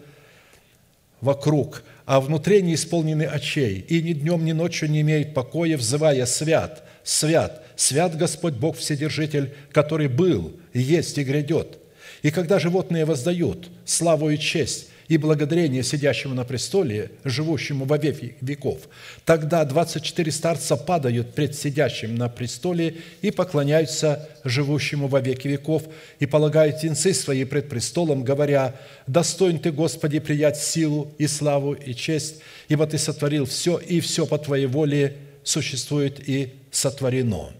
[1.21, 6.25] вокруг, а внутри не исполнены очей, и ни днем, ни ночью не имеет покоя, взывая
[6.27, 11.79] «Свят, свят, свят Господь Бог Вседержитель, который был, есть и грядет».
[12.23, 18.37] И когда животные воздают славу и честь и благодарение сидящему на престоле, живущему во веки
[18.41, 18.79] веков,
[19.25, 25.83] тогда 24 старца падают пред сидящим на престоле и поклоняются живущему во веки веков
[26.21, 28.77] и полагают венцы свои пред престолом, говоря,
[29.09, 32.37] «Достоин Ты, Господи, приять силу и славу и честь,
[32.69, 37.53] ибо Ты сотворил все, и все по Твоей воле существует и сотворено».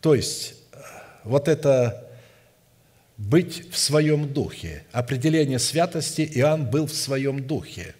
[0.00, 0.54] То есть,
[1.24, 2.06] вот это
[3.16, 4.84] быть в своем духе.
[4.92, 7.94] Определение святости Иоанн был в своем духе.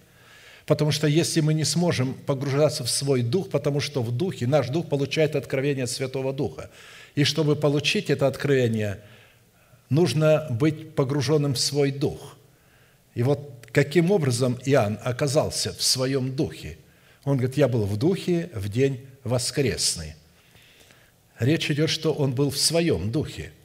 [0.65, 4.67] Потому что если мы не сможем погружаться в свой дух, потому что в духе, наш
[4.67, 6.69] дух получает откровение от Святого Духа.
[7.15, 8.99] И чтобы получить это откровение,
[9.89, 12.35] нужно быть погруженным в свой дух.
[13.15, 16.77] И вот каким образом Иоанн оказался в своем духе?
[17.23, 20.15] Он говорит, я был в духе в день воскресный.
[21.39, 23.51] Речь идет, что он был в своем духе–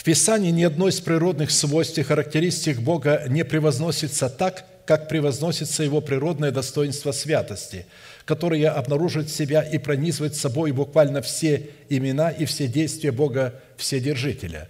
[0.00, 5.82] В Писании ни одно из природных свойств и характеристик Бога не превозносится так, как превозносится
[5.82, 7.84] Его природное достоинство святости,
[8.24, 14.68] которое обнаруживает себя и пронизывает собой буквально все имена и все действия Бога Вседержителя.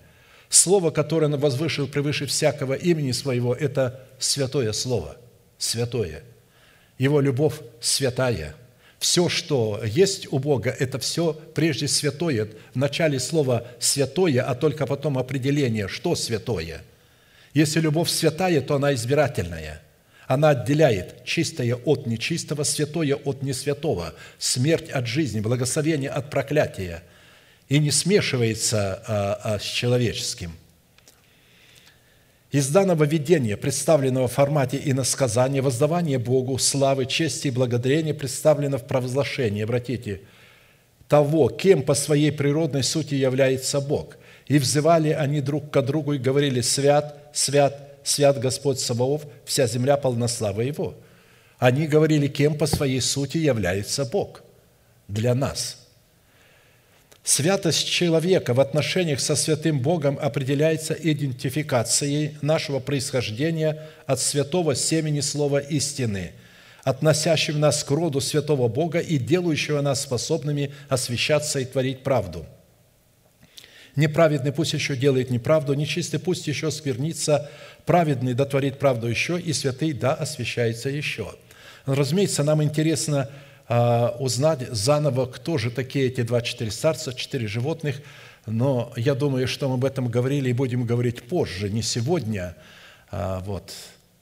[0.49, 5.17] Слово, которое Он возвышил превыше всякого имени Своего, это святое Слово,
[5.59, 6.25] святое.
[7.01, 8.55] Его любовь святая–
[8.99, 12.49] все, что есть у Бога, это все прежде святое.
[12.75, 16.83] В начале слова «святое», а только потом определение, что святое.
[17.55, 19.81] Если любовь святая, то она избирательная.
[20.27, 27.03] Она отделяет чистое от нечистого, святое от несвятого, смерть от жизни, благословение от проклятия.
[27.71, 30.53] И не смешивается а, а, с человеческим–
[32.51, 38.87] из данного видения, представленного в формате иносказания, воздавание Богу славы, чести и благодарения представлено в
[38.87, 40.23] провозглашении, обратите,
[41.07, 44.17] того, кем по своей природной сути является Бог.
[44.47, 49.97] И взывали они друг к другу и говорили, «Свят, свят, свят Господь Саваоф, вся земля
[49.97, 50.95] полна славы Его».
[51.59, 54.43] Они говорили, кем по своей сути является Бог
[55.07, 55.77] для нас–
[57.23, 65.59] Святость человека в отношениях со святым Богом определяется идентификацией нашего происхождения от святого семени слова
[65.59, 66.33] истины,
[66.83, 72.47] относящего нас к роду святого Бога и делающего нас способными освящаться и творить правду.
[73.97, 77.51] Неправедный пусть еще делает неправду, нечистый пусть еще сквернится,
[77.85, 81.35] праведный да творит правду еще, и святый да освящается еще.
[81.85, 83.29] Разумеется, нам интересно–
[84.19, 88.03] узнать заново, кто же такие эти 24 старца, четыре животных,
[88.47, 92.57] но я думаю, что мы об этом говорили и будем говорить позже, не сегодня,
[93.11, 93.73] а, вот,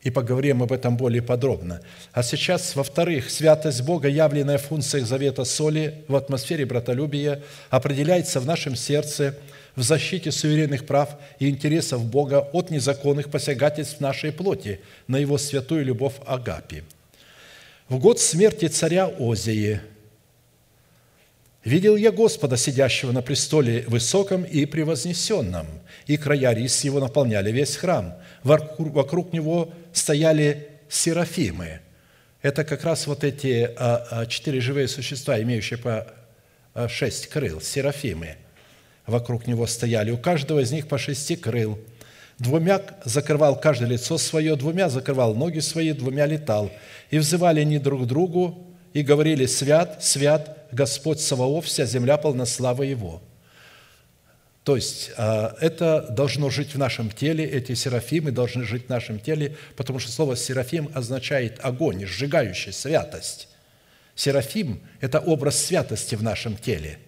[0.03, 1.80] и поговорим об этом более подробно.
[2.12, 8.46] А сейчас, во-вторых, святость Бога, явленная в функциях завета соли в атмосфере братолюбия, определяется в
[8.46, 9.36] нашем сердце
[9.76, 15.84] в защите суверенных прав и интересов Бога от незаконных посягательств нашей плоти на Его святую
[15.84, 16.82] любовь Агапи–
[17.89, 19.80] в год смерти царя Озии
[21.64, 25.66] видел я Господа, сидящего на престоле высоком и превознесенном,
[26.07, 28.14] и края рис его наполняли весь храм.
[28.43, 31.80] Вокруг него стояли серафимы.
[32.43, 36.07] Это как раз вот эти а, а, четыре живые существа, имеющие по
[36.74, 38.36] а, шесть крыл, серафимы.
[39.07, 40.11] Вокруг него стояли.
[40.11, 41.78] У каждого из них по шести крыл–
[42.39, 46.70] Двумя закрывал каждое лицо свое, двумя закрывал ноги свои, двумя летал.
[47.11, 52.86] И взывали они друг другу, и говорили, «Свят, свят, Господь Саваоф, вся земля полна славы
[52.86, 53.22] Его».
[54.62, 59.18] То есть а, это должно жить в нашем теле, эти серафимы должны жить в нашем
[59.18, 63.49] теле, потому что слово «серафим» означает огонь, сжигающий, святость.
[64.14, 66.99] Серафим– это образ святости в нашем теле.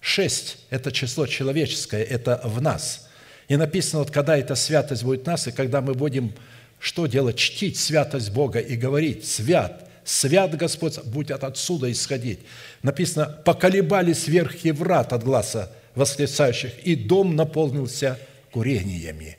[0.00, 3.08] Шесть– это число человеческое, это в нас–
[3.48, 6.32] и написано, вот когда эта святость будет нас, и когда мы будем
[6.78, 7.36] что делать?
[7.36, 12.40] Чтить святость Бога и говорить «Свят, свят Господь, будет отсюда исходить».
[12.82, 18.18] Написано «Поколебались верхи врат от глаза восклицающих, и дом наполнился
[18.50, 19.38] курениями».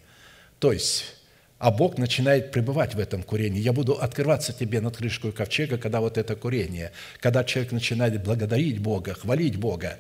[0.60, 1.06] То есть,
[1.60, 3.62] а Бог начинает пребывать в этом курении.
[3.62, 8.80] Я буду открываться тебе над крышкой ковчега, когда вот это курение, когда человек начинает благодарить
[8.80, 9.98] Бога, хвалить Бога.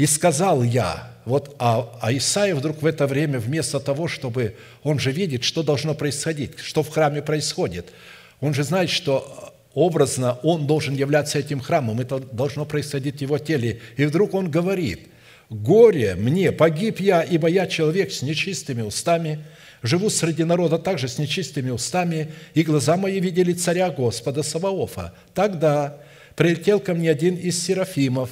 [0.00, 4.98] И сказал я, вот, а, а Исаия вдруг в это время, вместо того, чтобы, он
[4.98, 7.92] же видит, что должно происходить, что в храме происходит.
[8.40, 13.36] Он же знает, что образно он должен являться этим храмом, это должно происходить в его
[13.36, 13.82] теле.
[13.98, 15.08] И вдруг он говорит,
[15.50, 19.44] «Горе мне, погиб я, ибо я человек с нечистыми устами,
[19.82, 25.14] Живу среди народа также с нечистыми устами, и глаза мои видели царя Господа Саваофа.
[25.32, 25.96] Тогда
[26.36, 28.28] прилетел ко мне один из серафимов,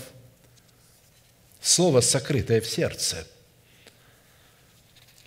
[1.61, 3.27] слово сокрытое в сердце–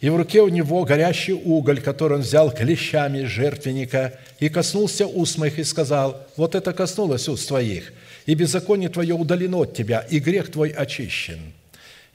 [0.01, 5.37] и в руке у него горящий уголь, который он взял клещами жертвенника, и коснулся уст
[5.37, 7.93] моих и сказал, вот это коснулось уст твоих,
[8.25, 11.39] и беззаконие твое удалено от тебя, и грех твой очищен».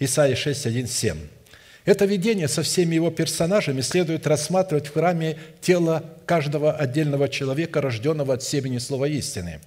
[0.01, 1.17] Исайя 6, 1, 7.
[1.85, 8.35] Это видение со всеми его персонажами следует рассматривать в храме тело каждого отдельного человека, рожденного
[8.35, 9.61] от семени слова истины.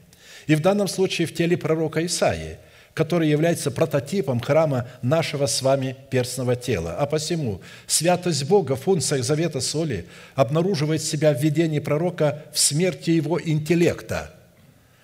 [0.45, 2.57] И в данном случае в теле пророка Исаии–
[2.93, 6.95] который является прототипом храма нашего с вами перстного тела.
[6.97, 13.11] А посему святость Бога в функциях завета соли обнаруживает себя в видении пророка в смерти
[13.11, 14.33] его интеллекта,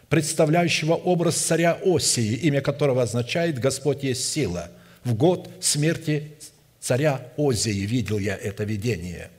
[0.09, 4.69] представляющего образ царя Осии, имя которого означает «Господь есть сила».
[5.03, 6.33] В год смерти
[6.79, 9.29] царя Озии видел я это видение.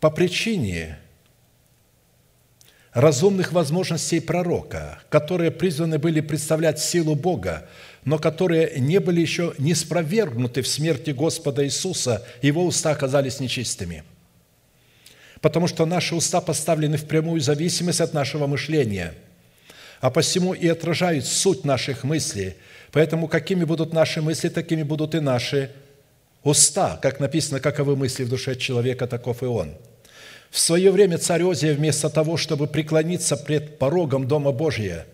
[0.00, 0.98] По причине
[2.92, 7.68] разумных возможностей пророка, которые призваны были представлять силу Бога,
[8.04, 14.04] но которые не были еще не спровергнуты в смерти Господа Иисуса, его уста оказались нечистыми.
[15.40, 19.14] Потому что наши уста поставлены в прямую зависимость от нашего мышления,
[20.00, 22.54] а посему и отражают суть наших мыслей.
[22.90, 25.70] Поэтому какими будут наши мысли, такими будут и наши
[26.42, 26.98] уста.
[27.00, 29.76] Как написано, каковы мысли в душе человека, таков и он–
[30.52, 35.06] в свое время царь Озия, вместо того, чтобы преклониться пред порогом Дома Божия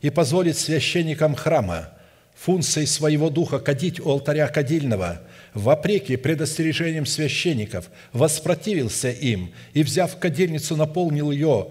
[0.00, 1.90] и позволить священникам храма
[2.34, 5.20] функцией своего духа кадить у алтаря кадильного,
[5.54, 11.68] вопреки предостережениям священников, воспротивился им и, взяв кадильницу, наполнил ее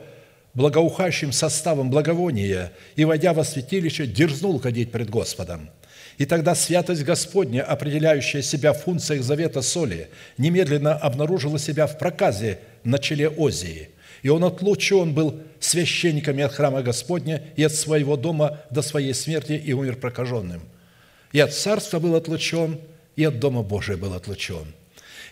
[0.53, 5.69] благоухающим составом благовония и, войдя во святилище, дерзнул кадить пред Господом–
[6.19, 12.59] и тогда святость Господня, определяющая себя в функциях завета соли, немедленно обнаружила себя в проказе
[12.83, 13.89] на челе Озии.
[14.21, 19.53] И он отлучен был священниками от храма Господня и от своего дома до своей смерти
[19.53, 20.61] и умер прокаженным.
[21.31, 22.79] И от царства был отлучен,
[23.15, 24.73] и от Дома Божия был отлучен.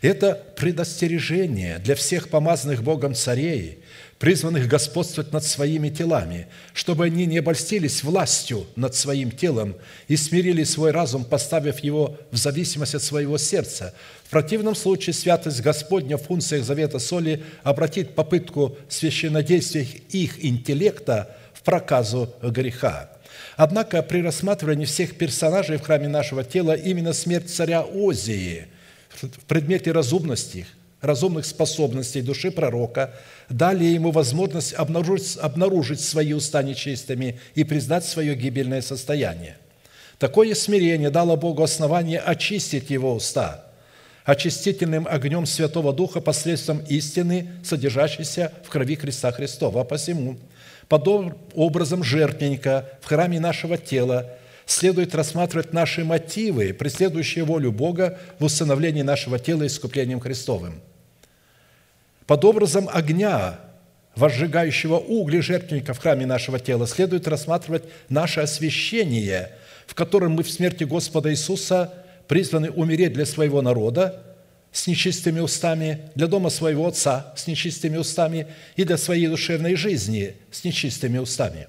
[0.01, 3.79] Это предостережение для всех помазанных Богом царей,
[4.19, 9.75] призванных господствовать над своими телами, чтобы они не обольстились властью над своим телом
[10.07, 13.93] и смирили свой разум, поставив его в зависимость от своего сердца.
[14.23, 21.61] В противном случае святость Господня в функциях завета соли обратит попытку священнодействия их интеллекта в
[21.61, 23.11] проказу греха.
[23.55, 28.67] Однако при рассматривании всех персонажей в храме нашего тела именно смерть царя Озии
[29.09, 30.67] в предмете разумности,
[31.01, 33.13] разумных способностей души пророка–
[33.49, 39.57] дали ему возможность обнаружить, обнаружить свои уста нечистыми и признать свое гибельное состояние.
[40.19, 43.63] Такое смирение дало Богу основание очистить его уста
[44.25, 49.81] очистительным огнем Святого Духа посредством истины, содержащейся в крови Христа Христова.
[49.81, 50.35] А посему,
[50.89, 54.29] подобным образом жертвенника в храме нашего тела,
[54.67, 60.81] следует рассматривать наши мотивы, преследующие волю Бога в установлении нашего тела искуплением Христовым–
[62.27, 63.61] под образом огня,
[64.15, 69.53] возжигающего угли жертвенника в храме нашего тела, следует рассматривать наше освящение,
[69.87, 71.93] в котором мы в смерти Господа Иисуса
[72.27, 74.21] призваны умереть для своего народа
[74.73, 80.35] с нечистыми устами, для дома своего Отца с нечистыми устами и для своей душевной жизни
[80.51, 81.67] с нечистыми устами.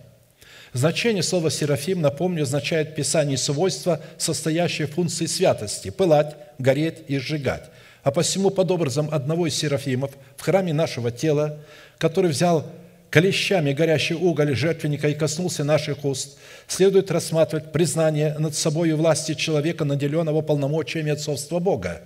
[0.72, 7.64] Значение слова «серафим», напомню, означает Писание свойства, состоящие в функции святости– пылать, гореть и сжигать.
[8.02, 11.58] А посему под образом одного из серафимов в храме нашего тела,
[11.98, 12.66] который взял
[13.10, 19.84] колещами горящий уголь жертвенника и коснулся наших уст, следует рассматривать признание над собой власти человека,
[19.84, 22.02] наделенного полномочиями отцовства Бога,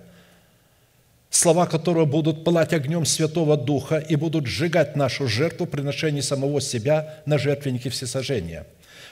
[1.35, 7.15] слова которого будут пылать огнем Святого Духа и будут сжигать нашу жертву приношения самого себя
[7.25, 8.65] на жертвеннике всесожжения.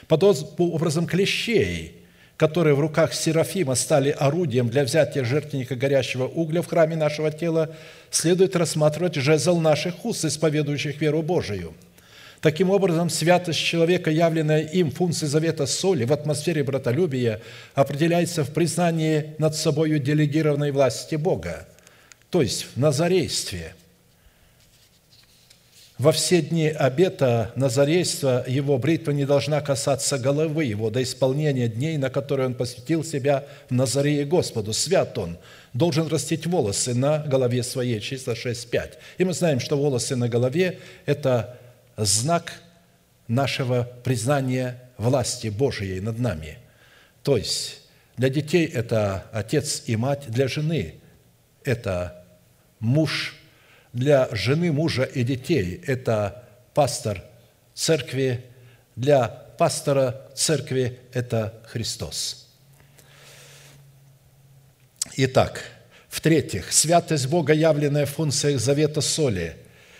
[0.08, 0.22] Под
[0.58, 1.98] образом клещей–
[2.42, 7.70] которые в руках Серафима стали орудием для взятия жертвенника горящего угля в храме нашего тела,
[8.10, 11.72] следует рассматривать жезл наших уст, исповедующих веру Божию.
[12.40, 17.40] Таким образом, святость человека, явленная им функцией завета соли в атмосфере братолюбия,
[17.76, 21.68] определяется в признании над собою делегированной власти Бога,
[22.32, 23.76] то есть в назарействе–
[26.02, 31.96] во все дни обета Назарейства его бритва не должна касаться головы его до исполнения дней,
[31.96, 34.72] на которые он посвятил себя в Назарее Господу.
[34.72, 35.38] Свят он,
[35.74, 38.94] должен растить волосы на голове своей, числа 6.5.
[39.18, 41.56] И мы знаем, что волосы на голове– это
[41.96, 42.54] знак
[43.28, 46.58] нашего признания власти Божией над нами.
[47.22, 47.78] То есть
[48.16, 50.96] Для детей это отец и мать, для жены
[51.64, 52.21] это
[52.82, 53.36] муж,
[53.92, 57.22] для жены, мужа и детей это пастор
[57.74, 58.44] церкви,
[58.96, 62.48] для пастора церкви это Христос.
[65.16, 65.62] Итак,
[66.08, 69.56] в-третьих, святость Бога, явленная в функциях завета соли,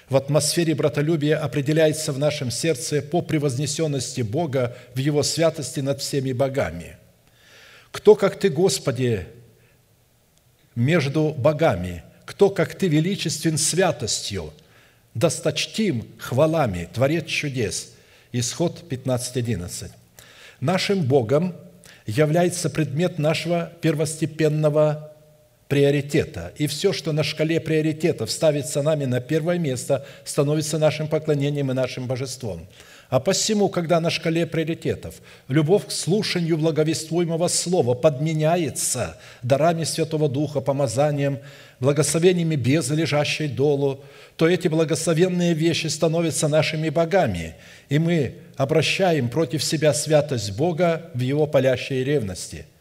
[0.08, 6.32] в атмосфере братолюбия определяется в нашем сердце по превознесенности Бога в Его святости над всеми
[6.32, 6.96] богами.
[7.90, 9.26] Кто, как Ты, Господи,
[10.74, 12.02] между богами,
[12.32, 14.54] кто, как Ты, величествен святостью,
[15.12, 17.92] досточтим хвалами, Творец чудес.
[18.32, 19.90] Исход 15.11.
[20.58, 21.54] Нашим Богом
[22.06, 25.12] является предмет нашего первостепенного
[25.68, 26.54] приоритета.
[26.56, 31.74] И все, что на шкале приоритетов ставится нами на первое место, становится нашим поклонением и
[31.74, 32.66] нашим божеством.
[33.10, 35.16] А посему, когда на шкале приоритетов
[35.48, 41.40] любовь к слушанию благовествуемого слова подменяется дарами Святого Духа, помазанием,
[41.82, 44.02] благословениями без лежащей долу,
[44.36, 47.56] то эти благословенные вещи становятся нашими богами,
[47.90, 52.64] и мы обращаем против себя святость Бога в Его палящей ревности–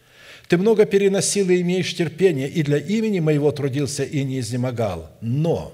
[0.52, 5.10] ты много переносил и имеешь терпение, и для имени моего трудился и не изнемогал.
[5.22, 5.74] Но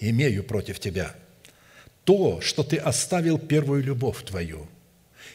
[0.00, 1.14] имею против тебя
[2.02, 4.66] то, что ты оставил первую любовь твою.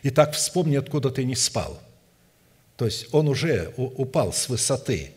[0.01, 1.81] Итак, вспомни, откуда ты не спал.
[2.75, 5.11] То есть он уже упал с высоты.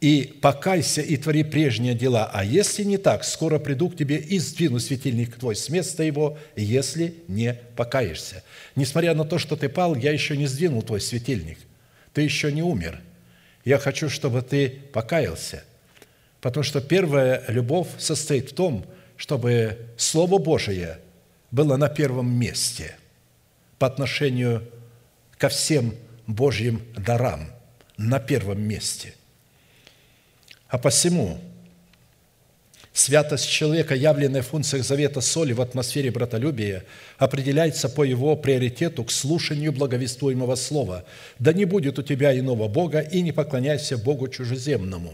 [0.00, 2.30] И покайся и твори прежние дела.
[2.32, 6.38] А если не так, скоро приду к тебе и сдвину светильник твой с места его,
[6.54, 8.44] если не покаешься.
[8.76, 11.58] Несмотря на то, что ты пал, я еще не сдвинул твой светильник.
[12.12, 13.00] Ты еще не умер.
[13.64, 15.64] Я хочу, чтобы ты покаялся.
[16.40, 18.86] Потому что первая любовь состоит в том,
[19.16, 21.00] чтобы Слово Божие
[21.50, 22.94] было на первом месте
[23.80, 24.62] по отношению
[25.38, 25.94] ко всем
[26.28, 27.50] Божьим дарам,
[27.96, 29.14] на первом месте.
[30.68, 31.38] А посему
[32.98, 36.82] Святость человека, явленная в функциях завета соли в атмосфере братолюбия,
[37.16, 41.04] определяется по его приоритету к слушанию благовествуемого слова.
[41.38, 45.12] «Да не будет у тебя иного Бога, и не поклоняйся Богу чужеземному».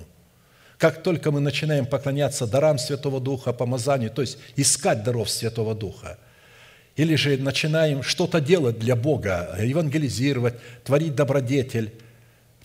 [0.78, 6.18] Как только мы начинаем поклоняться дарам Святого Духа, помазанию, то есть искать даров Святого Духа,
[6.96, 11.92] или же начинаем что-то делать для Бога, евангелизировать, творить добродетель,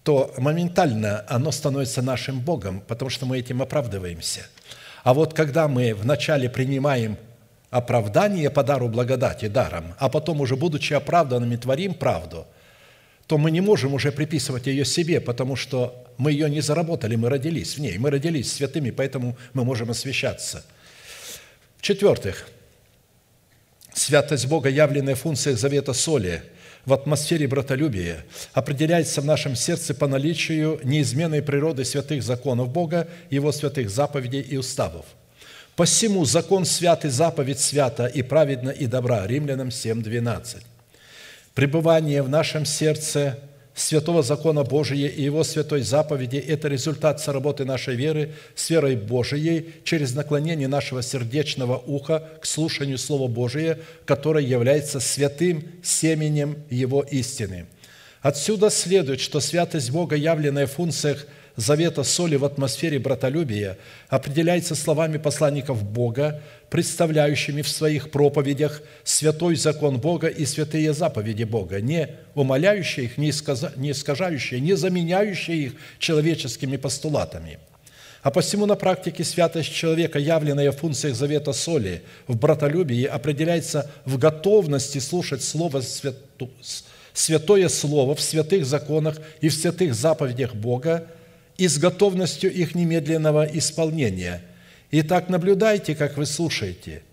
[0.10, 4.42] то моментально оно становится нашим Богом, потому что мы этим оправдываемся–
[5.04, 7.18] а вот когда мы вначале принимаем
[7.70, 12.46] оправдание по дару благодати даром, а потом уже, будучи оправданными, творим правду,
[13.28, 17.30] то мы не можем уже приписывать ее себе, потому что мы ее не заработали, мы
[17.30, 20.66] родились в ней, мы родились святыми, поэтому мы можем освящаться.
[21.78, 22.50] В-четвертых,
[23.94, 26.44] святость Бога, явленная в функциях завета соли–
[26.86, 33.52] в атмосфере братолюбия определяется в нашем сердце по наличию неизменной природы святых законов Бога, Его
[33.52, 35.06] святых заповедей и уставов.
[35.76, 39.26] Посему закон свят и заповедь свята и праведна и добра.
[39.26, 40.58] Римлянам 7:12.
[41.54, 43.40] Пребывание в нашем сердце
[43.82, 49.74] святого закона Божия и Его святой заповеди– это результат соработы нашей веры с верой Божией
[49.84, 57.68] через наклонение нашего сердечного уха к слушанию Слова Божия, которое является святым семенем Его истины.
[58.22, 61.26] Отсюда следует, что святость Бога, явленная в функциях–
[61.60, 70.00] завета соли в атмосфере братолюбия определяется словами посланников Бога, представляющими в своих проповедях святой закон
[70.00, 77.60] Бога и святые заповеди Бога, не умоляющие их, не искажающие, не заменяющие их человеческими постулатами.
[78.22, 84.18] А посему на практике святость человека, явленная в функциях завета соли, в братолюбии, определяется в
[84.18, 85.82] готовности слушать Слово
[87.14, 91.06] Святое Слово в святых законах и в святых заповедях Бога–
[91.60, 94.42] и с готовностью их немедленного исполнения.
[94.92, 97.04] Итак, наблюдайте, как вы слушаете.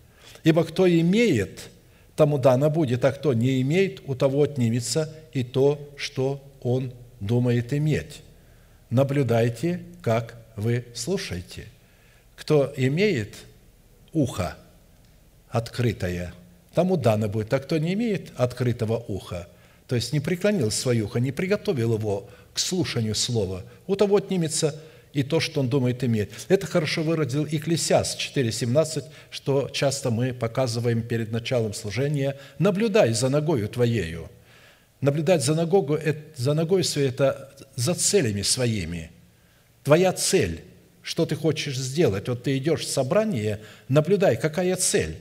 [0.44, 1.68] Ибо кто имеет,
[2.14, 7.72] тому дано будет, а кто не имеет, у того отнимется и то, что он думает
[7.72, 8.22] иметь.
[8.88, 11.66] Наблюдайте, как вы слушаете.
[12.36, 13.34] Кто имеет
[14.12, 14.56] ухо
[15.48, 16.32] открытое,
[16.72, 19.48] тому дано будет, а кто не имеет открытого уха,
[19.88, 24.80] то есть не преклонил свое ухо, не приготовил его к слушанию слова, у того отнимется
[25.12, 26.30] и то, что он думает иметь.
[26.48, 32.38] Это хорошо выразил Екклесиас 4.17, что часто мы показываем перед началом служения.
[32.58, 34.30] «Наблюдай за ногою твоею».
[35.02, 39.10] Наблюдать за ногой, за ногой своей– это за целями своими.
[39.84, 40.64] Твоя цель,
[41.02, 42.26] что ты хочешь сделать.
[42.28, 45.18] Вот ты идешь в собрание, наблюдай, какая цель.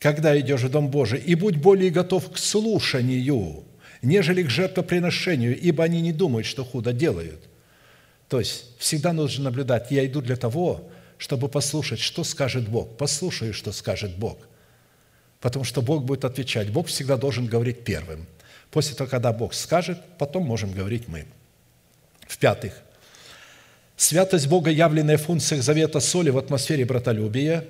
[0.00, 3.62] Когда идешь в Дом Божий, и будь более готов к слушанию–
[4.02, 7.42] нежели к жертвоприношению, ибо они не думают, что худо делают».
[8.28, 9.90] То есть всегда нужно наблюдать.
[9.90, 10.88] Я иду для того,
[11.18, 12.96] чтобы послушать, что скажет Бог.
[12.96, 14.38] Послушаю, что скажет Бог.
[15.40, 16.70] Потому что Бог будет отвечать.
[16.70, 18.26] Бог всегда должен говорить первым.
[18.70, 21.24] После того, когда Бог скажет, потом можем говорить мы.
[22.26, 22.74] В-пятых,
[23.96, 27.64] святость Бога, явленная в функциях завета соли в атмосфере братолюбия,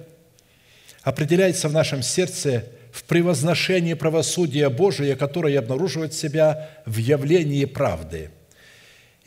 [1.02, 2.64] определяется в нашем сердце
[2.96, 8.30] в превозношении правосудия Божия, которое обнаруживает себя в явлении правды.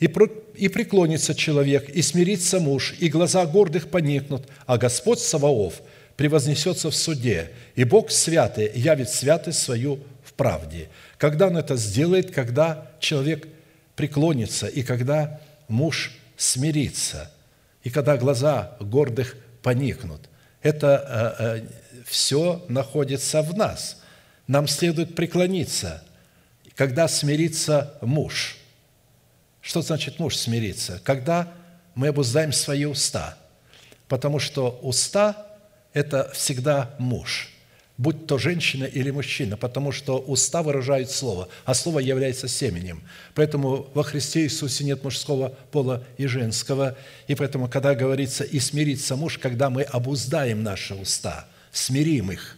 [0.00, 0.12] И,
[0.56, 5.82] и преклонится человек, и смирится муж, и глаза гордых поникнут, а Господь Саваоф
[6.16, 10.88] превознесется в суде, и Бог святый явит святость свою в правде.
[11.16, 12.32] Когда Он это сделает?
[12.32, 13.46] Когда человек
[13.94, 17.30] преклонится, и когда муж смирится,
[17.84, 20.22] и когда глаза гордых поникнут.
[20.62, 24.02] Это э, э, все находится в нас.
[24.46, 26.02] Нам следует преклониться,
[26.74, 28.56] когда смирится муж.
[29.60, 31.00] Что значит муж смириться?
[31.04, 31.52] Когда
[31.94, 33.36] мы обуздаем свои уста.
[34.08, 35.46] Потому что уста–
[35.92, 37.50] это всегда муж,
[38.00, 43.02] будь то женщина или мужчина, потому что уста выражают слово, а слово является семенем.
[43.34, 46.96] Поэтому во Христе Иисусе нет мужского пола и женского.
[47.28, 52.56] И поэтому, когда говорится «и смирится муж», когда мы обуздаем наши уста– смирим их,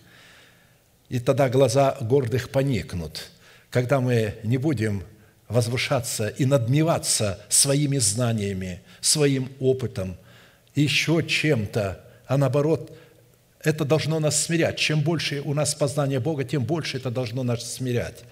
[1.08, 3.30] и тогда глаза гордых поникнут,
[3.70, 5.02] когда мы не будем
[5.48, 10.16] возвышаться и надмеваться своими знаниями, своим опытом,
[10.74, 12.96] еще чем-то, а наоборот,
[13.62, 14.78] это должно нас смирять.
[14.78, 18.24] Чем больше у нас познания Бога, тем больше это должно нас смирять.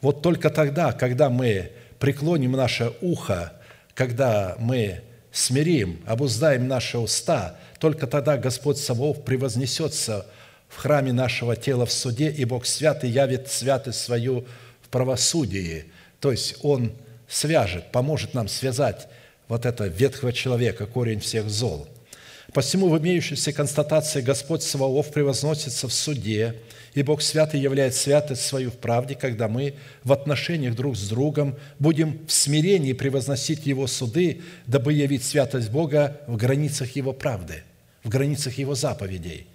[0.00, 3.52] Вот только тогда, когда мы преклоним наше ухо,
[3.94, 10.26] когда мы смирим, обуздаем наши уста– только тогда Господь Савов превознесется
[10.68, 14.46] в храме нашего тела в суде, и Бог святый явит святость свою
[14.82, 15.84] в правосудии.
[16.20, 16.92] То есть Он
[17.28, 19.08] свяжет, поможет нам связать
[19.46, 21.88] вот это ветхого человека, корень всех зол–
[22.52, 26.54] Посему в имеющейся констатации Господь Саваоф превозносится в суде,
[26.94, 31.56] и Бог Святый являет святость свою в правде, когда мы в отношениях друг с другом
[31.78, 37.64] будем в смирении превозносить Его суды, дабы явить святость Бога в границах Его правды,
[38.02, 39.46] в границах Его заповедей.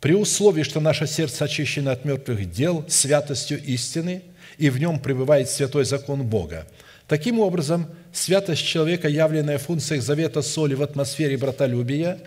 [0.00, 4.22] При условии, что наше сердце очищено от мертвых дел святостью истины,
[4.58, 6.66] и в нем пребывает святой закон Бога–
[7.10, 12.18] Таким образом, святость человека, явленная в функциях завета соли в атмосфере братолюбия,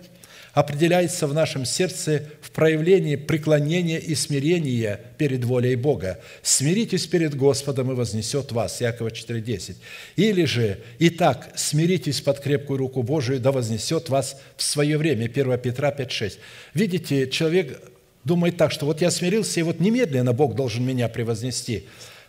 [0.54, 6.20] определяется в нашем сердце в проявлении преклонения и смирения перед волей Бога.
[6.42, 9.76] «Смиритесь перед Господом, и вознесет вас» Якова 4,10.
[10.16, 15.58] Или же «Итак, смиритесь под крепкую руку Божию, да вознесет вас в свое время» 1
[15.58, 16.38] Петра 5,6.
[16.72, 17.82] Видите, человек
[18.22, 21.86] думает так, что вот я смирился, и вот немедленно Бог должен меня превознести.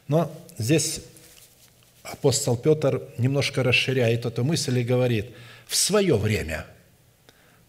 [0.08, 1.00] Но здесь
[2.12, 5.32] апостол Петр немножко расширяет эту мысль и говорит,
[5.68, 6.66] в свое время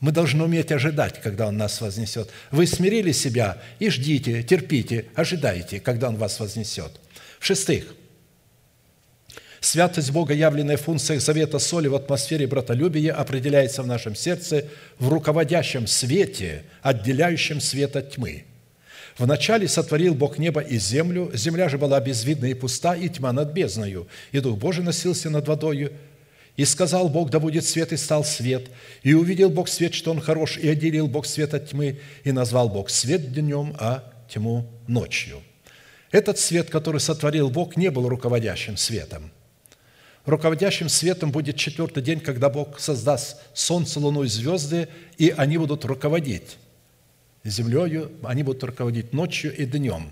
[0.00, 2.30] мы должны уметь ожидать, когда Он нас вознесет.
[2.50, 6.92] Вы смирили себя и ждите, терпите, ожидайте, когда Он вас вознесет.
[7.40, 7.94] В-шестых,
[9.60, 14.66] святость Бога, явленная в функциях завета соли в атмосфере братолюбия, определяется в нашем сердце
[14.98, 18.44] в руководящем свете, отделяющем свет от тьмы–
[19.18, 23.52] Вначале сотворил Бог небо и землю, земля же была безвидна и пуста, и тьма над
[23.52, 25.92] бездною, и Дух Божий носился над водою.
[26.56, 28.68] И сказал Бог, да будет свет, и стал свет.
[29.02, 32.70] И увидел Бог свет, что он хорош, и отделил Бог свет от тьмы, и назвал
[32.70, 35.42] Бог свет днем, а тьму ночью.
[36.10, 39.30] Этот свет, который сотворил Бог, не был руководящим светом.
[40.24, 44.88] Руководящим светом будет четвертый день, когда Бог создаст солнце, луну и звезды,
[45.18, 46.56] и они будут руководить
[47.50, 50.10] землею, они будут руководить ночью и днем.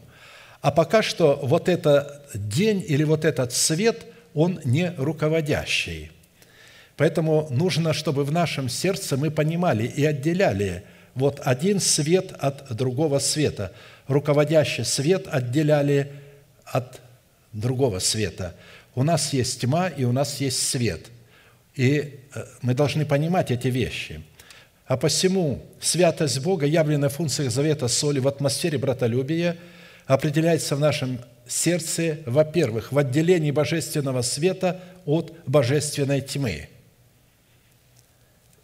[0.61, 6.11] А пока что вот этот день или вот этот свет, он не руководящий.
[6.97, 13.19] Поэтому нужно, чтобы в нашем сердце мы понимали и отделяли вот один свет от другого
[13.19, 13.73] света.
[14.07, 16.13] Руководящий свет отделяли
[16.65, 17.01] от
[17.53, 18.55] другого света.
[18.95, 21.07] У нас есть тьма и у нас есть свет.
[21.75, 24.23] И э, мы должны понимать эти вещи–
[24.87, 29.57] а посему святость Бога, явленная в функциях завета соли в атмосфере братолюбия,
[30.07, 36.69] определяется в нашем сердце, во-первых, в отделении божественного света от божественной тьмы.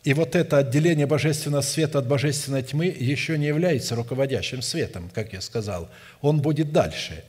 [0.04, 5.32] И вот это отделение божественного света от божественной тьмы еще не является руководящим светом, как
[5.32, 5.88] я сказал.
[6.20, 7.22] Он будет дальше.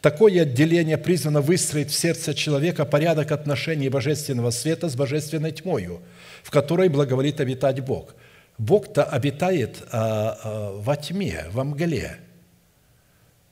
[0.00, 6.00] Такое отделение призвано выстроить в сердце человека порядок отношений божественного света с божественной тьмою,
[6.44, 8.14] в которой благоволит обитать Бог–
[8.58, 12.18] Бог-то обитает а, а, во тьме, во мгле.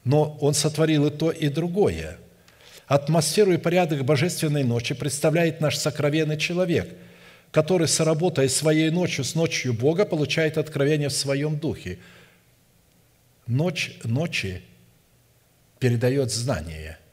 [0.04, 2.18] но Он сотворил и то, и другое.
[2.86, 6.92] Атмосферу и порядок божественной ночи представляет наш сокровенный человек,
[7.52, 11.98] который, соработая своей ночью с ночью Бога, получает откровение в своем духе.
[13.46, 14.62] Ночь ночи
[15.78, 16.98] передает знание–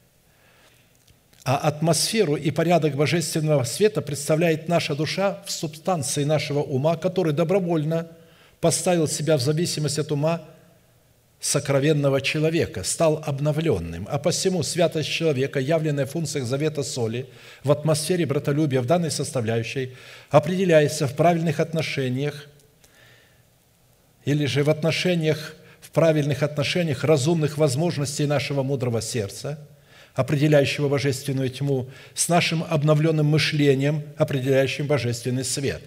[1.43, 8.07] а атмосферу и порядок божественного света представляет наша душа в субстанции нашего ума, который добровольно
[8.61, 10.41] поставил себя в зависимость от ума
[11.41, 14.07] сокровенного человека, стал обновленным.
[14.09, 17.27] А посему святость человека, явленная в функциях завета соли,
[17.65, 19.97] в атмосфере братолюбия в данной составляющей,
[20.29, 22.47] определяется в правильных отношениях
[24.23, 29.59] или же в отношениях, в правильных отношениях разумных возможностей нашего мудрого сердца–
[30.16, 35.82] определяющего божественную тьму, с нашим обновленным мышлением, определяющим божественный свет.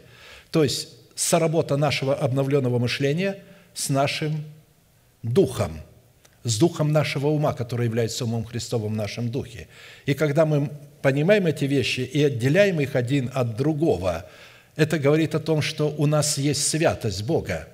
[0.51, 3.39] То есть соработа нашего обновленного мышления
[3.75, 4.45] с нашим
[5.23, 5.81] духом,
[6.45, 9.69] с духом нашего ума, который является умом Христовым в нашем духе.
[10.07, 10.71] И когда мы
[11.03, 14.27] понимаем эти вещи и отделяем их один от другого,
[14.77, 17.69] это говорит о том, что у нас есть святость Бога.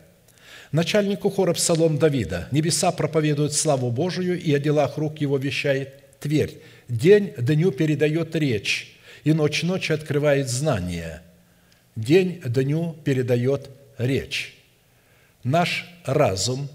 [0.70, 6.60] Начальнику хора Псалом Давида «Небеса проповедуют славу Божию, и о делах рук его вещает Тверь.
[6.88, 11.20] День дню передает речь, и ночь ночи открывает знание.
[11.96, 13.68] День дню передает
[13.98, 14.56] речь.
[15.42, 16.68] Наш разум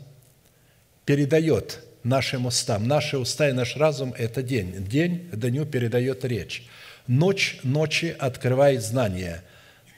[1.06, 2.90] передает нашим устам.
[2.90, 4.86] Наши уста и наш разум– это день.
[4.86, 6.68] День дню передает речь.
[7.08, 9.44] Ночь ночи открывает знание.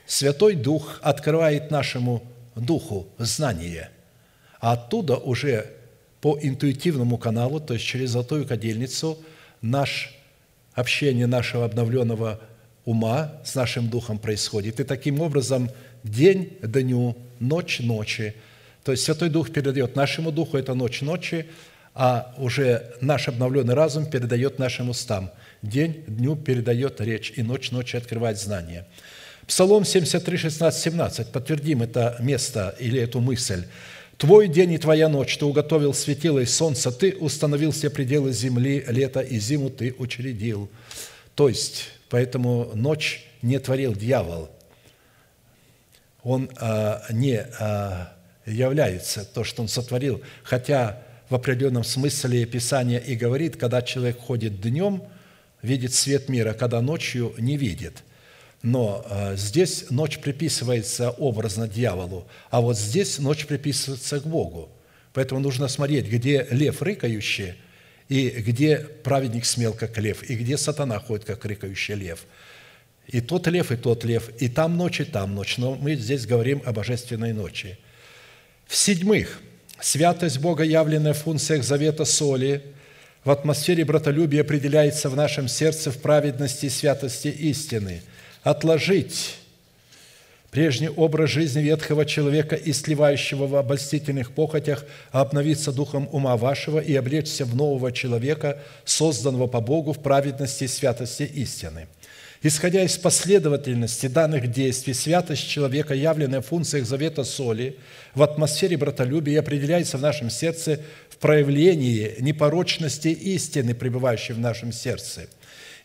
[0.06, 2.22] Святой Дух открывает нашему
[2.54, 3.90] Духу знание.
[4.60, 5.66] А оттуда уже
[6.20, 9.18] по интуитивному каналу, то есть через золотую кадильницу–
[9.62, 10.14] наш
[10.74, 12.40] общение нашего обновленного
[12.84, 14.80] ума с нашим духом происходит.
[14.80, 15.70] И таким образом
[16.02, 18.34] день дню, ночь ночи.
[18.84, 21.46] То есть Святой Дух передает нашему духу, это ночь ночи,
[21.94, 25.30] а уже наш обновленный разум передает нашим устам.
[25.62, 28.86] День дню передает речь, и ночь ночи открывает знание.
[29.46, 31.32] Псалом 73, 16, 17.
[31.32, 33.64] Подтвердим это место или эту мысль.
[34.20, 35.38] Твой день и твоя ночь.
[35.38, 40.68] Ты уготовил светило и солнце, ты установил все пределы земли, лето и зиму ты учредил.
[41.34, 44.50] То есть, поэтому ночь не творил дьявол.
[46.22, 48.12] Он а, не а,
[48.44, 54.60] является то, что он сотворил, хотя в определенном смысле Писание и говорит, когда человек ходит
[54.60, 55.02] днем,
[55.62, 58.04] видит свет мира, когда ночью не видит–
[58.62, 64.68] но э, здесь ночь приписывается образно дьяволу, а вот здесь ночь приписывается к Богу.
[65.12, 67.54] Поэтому нужно смотреть, где лев рыкающий,
[68.08, 72.26] и где праведник смел, как лев, и где сатана ходит, как рыкающий лев.
[73.06, 75.56] И тот лев, и тот лев, и там ночь, и там ночь.
[75.58, 77.78] Но мы здесь говорим о божественной ночи.
[78.66, 79.40] В-седьмых,
[79.80, 82.62] святость Бога, явленная в функциях завета соли,
[83.24, 88.02] в атмосфере братолюбия определяется в нашем сердце в праведности и святости истины–
[88.42, 89.36] отложить
[90.50, 96.80] прежний образ жизни ветхого человека и сливающего в обольстительных похотях, а обновиться духом ума вашего
[96.80, 101.86] и облечься в нового человека, созданного по Богу в праведности и святости истины.
[102.42, 107.76] Исходя из последовательности данных действий, святость человека, явленная в функциях завета соли,
[108.14, 110.80] в атмосфере братолюбия определяется в нашем сердце
[111.10, 115.28] в проявлении непорочности истины, пребывающей в нашем сердце–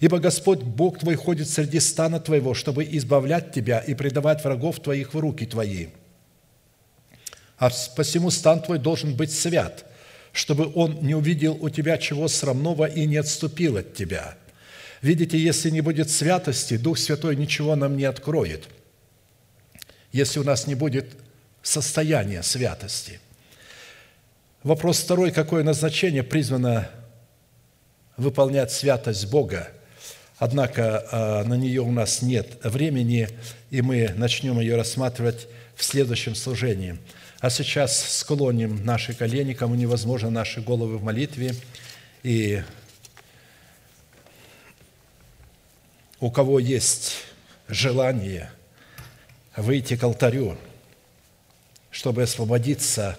[0.06, 5.16] Ибо Господь Бог твой ходит среди стана твоего, чтобы избавлять тебя и предавать врагов твоих
[5.16, 5.88] в руки твои.
[7.58, 9.84] А посему стан твой должен быть свят,
[10.32, 14.38] чтобы он не увидел у тебя чего срамного и не отступил от тебя.
[15.02, 18.70] Видите, если не будет святости, Дух Святой ничего нам не откроет,
[20.12, 21.08] если у нас не будет
[21.64, 23.20] состояния святости.
[24.62, 25.32] Вопрос второй.
[25.32, 26.92] Какое назначение призвано
[28.18, 29.70] выполнять святость Бога–
[30.38, 33.30] Однако а, на нее у нас нет времени,
[33.72, 36.98] и мы начнем ее рассматривать в следующем служении.
[37.40, 41.56] А сейчас склоним наши колени, кому невозможно наши головы в молитве,
[42.24, 42.64] и
[46.20, 47.18] у кого есть
[47.68, 48.50] желание
[49.56, 50.58] выйти к алтарю,
[51.92, 53.18] чтобы освободиться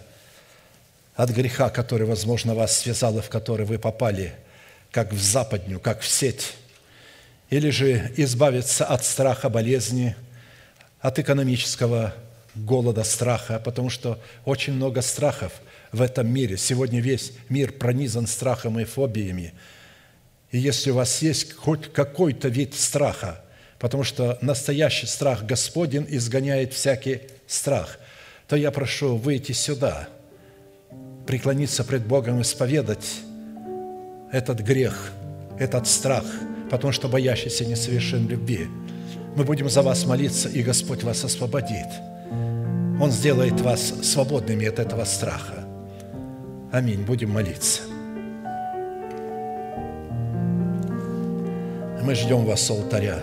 [1.14, 4.34] от греха, который, возможно, вас связал и в который вы попали,
[4.90, 6.54] как в западню, как в сеть,
[7.50, 10.16] или же избавиться от страха болезни,
[11.00, 12.14] от экономического
[12.54, 15.52] голода, страха, потому что очень много страхов
[15.92, 16.56] в этом мире.
[16.56, 19.52] Сегодня весь мир пронизан страхом и фобиями.
[20.50, 23.42] И если у вас есть хоть какой-то вид страха,
[23.78, 27.98] потому что настоящий страх Господень изгоняет всякий страх,
[28.48, 30.08] то я прошу выйти сюда,
[31.26, 33.06] преклониться пред Богом, исповедать
[34.32, 35.12] этот грех,
[35.58, 36.24] этот страх,
[36.70, 38.68] потому что боящийся несовершен любви.
[39.36, 41.88] Мы будем за вас молиться, и Господь вас освободит.
[43.00, 45.64] Он сделает вас свободными от этого страха.
[46.72, 47.04] Аминь.
[47.04, 47.82] Будем молиться.
[52.02, 53.18] Мы ждем вас с алтаря.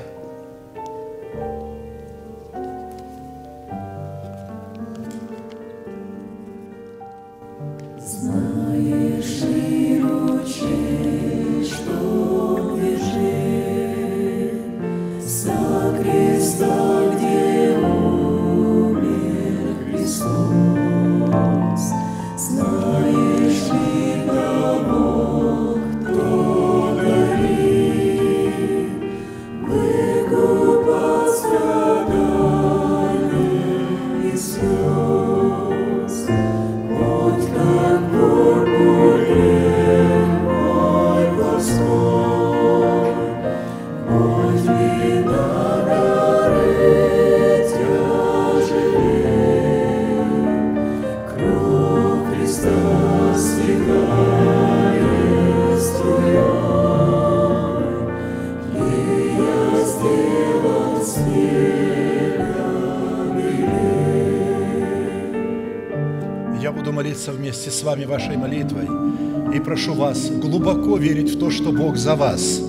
[72.04, 72.60] За вас.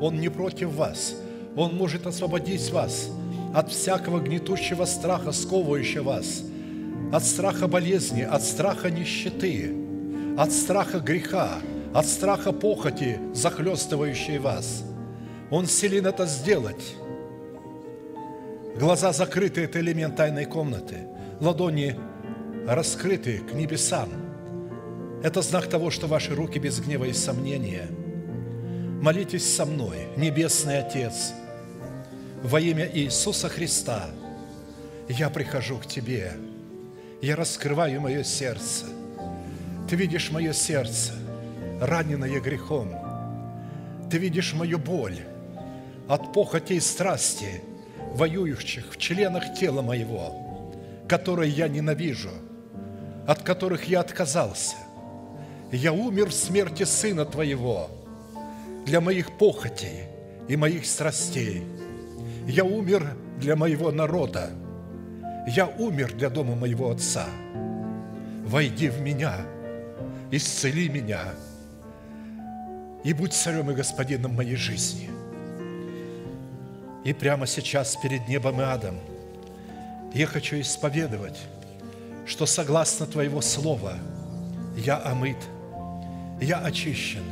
[0.00, 1.14] Он не против вас.
[1.54, 3.10] Он может освободить вас
[3.54, 6.42] от всякого гнетущего страха, сковывающего вас,
[7.12, 9.72] от страха болезни, от страха нищеты,
[10.36, 11.50] от страха греха,
[11.94, 14.82] от страха похоти, захлестывающей вас.
[15.50, 16.96] Он силен это сделать.
[18.80, 21.06] Глаза закрыты– это элемент тайной комнаты.
[21.40, 21.94] Ладони
[22.66, 24.08] раскрыты к небесам–
[25.22, 27.86] это знак того, что ваши руки без гнева и сомнения.
[29.02, 31.32] Молитесь со мной, Небесный Отец,
[32.40, 34.06] во имя Иисуса Христа.
[35.08, 36.34] Я прихожу к Тебе,
[37.20, 38.84] я раскрываю мое сердце.
[39.90, 41.14] Ты видишь мое сердце,
[41.80, 42.94] раненое грехом.
[44.08, 45.18] Ты видишь мою боль
[46.06, 47.60] от похоти и страсти,
[48.14, 50.72] воюющих в членах тела моего,
[51.08, 52.30] которые я ненавижу,
[53.26, 54.76] от которых я отказался–
[55.72, 57.88] я умер в смерти Сына Твоего
[58.84, 60.04] для моих похотей
[60.48, 61.64] и моих страстей.
[62.46, 64.50] Я умер для моего народа.
[65.46, 67.26] Я умер для дома моего Отца.
[68.44, 69.36] Войди в меня,
[70.30, 71.22] исцели меня
[73.04, 75.10] и будь царем и господином моей жизни.
[77.04, 78.96] И прямо сейчас перед небом и адом
[80.14, 81.40] я хочу исповедовать,
[82.26, 83.94] что согласно Твоего Слова
[84.76, 85.38] я омыт–
[86.42, 87.22] я очищен,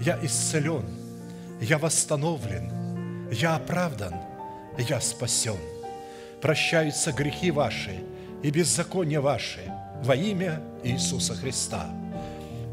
[0.00, 0.84] я исцелен,
[1.60, 4.14] я восстановлен, я оправдан,
[4.78, 5.56] я спасен.
[6.40, 8.00] Прощаются грехи ваши
[8.42, 9.60] и беззакония ваши
[10.04, 11.90] во имя Иисуса Христа.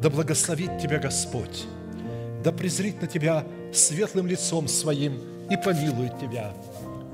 [0.01, 1.65] Да благословит тебя Господь,
[2.43, 5.19] да презрит на тебя светлым лицом своим
[5.49, 6.53] и помилует тебя,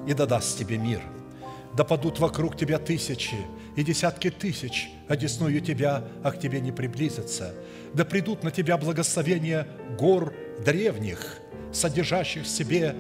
[0.07, 1.01] и да даст тебе мир.
[1.78, 3.38] Да падут вокруг тебя тысячи
[3.78, 7.53] и десятки тысяч, одесную тебя, а к тебе не приблизятся–
[7.93, 9.68] да придут на тебя благословения
[10.02, 10.34] гор
[10.66, 11.38] древних,
[11.72, 12.95] содержащих в себе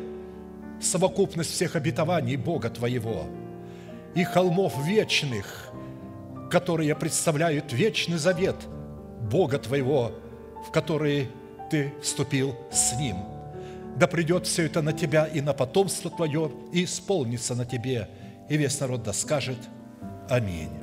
[0.79, 3.25] совокупность всех обетований Бога твоего,
[4.13, 5.71] и холмов вечных,
[6.51, 8.55] которые представляют вечный завет
[9.19, 10.11] Бога твоего,
[10.67, 11.29] в который
[11.71, 13.17] ты вступил с Ним.
[13.97, 18.09] Да придет все это на тебя и на потомство твое, и исполнится на тебе.
[18.47, 19.57] И весь народ да скажет
[20.29, 20.80] Аминь.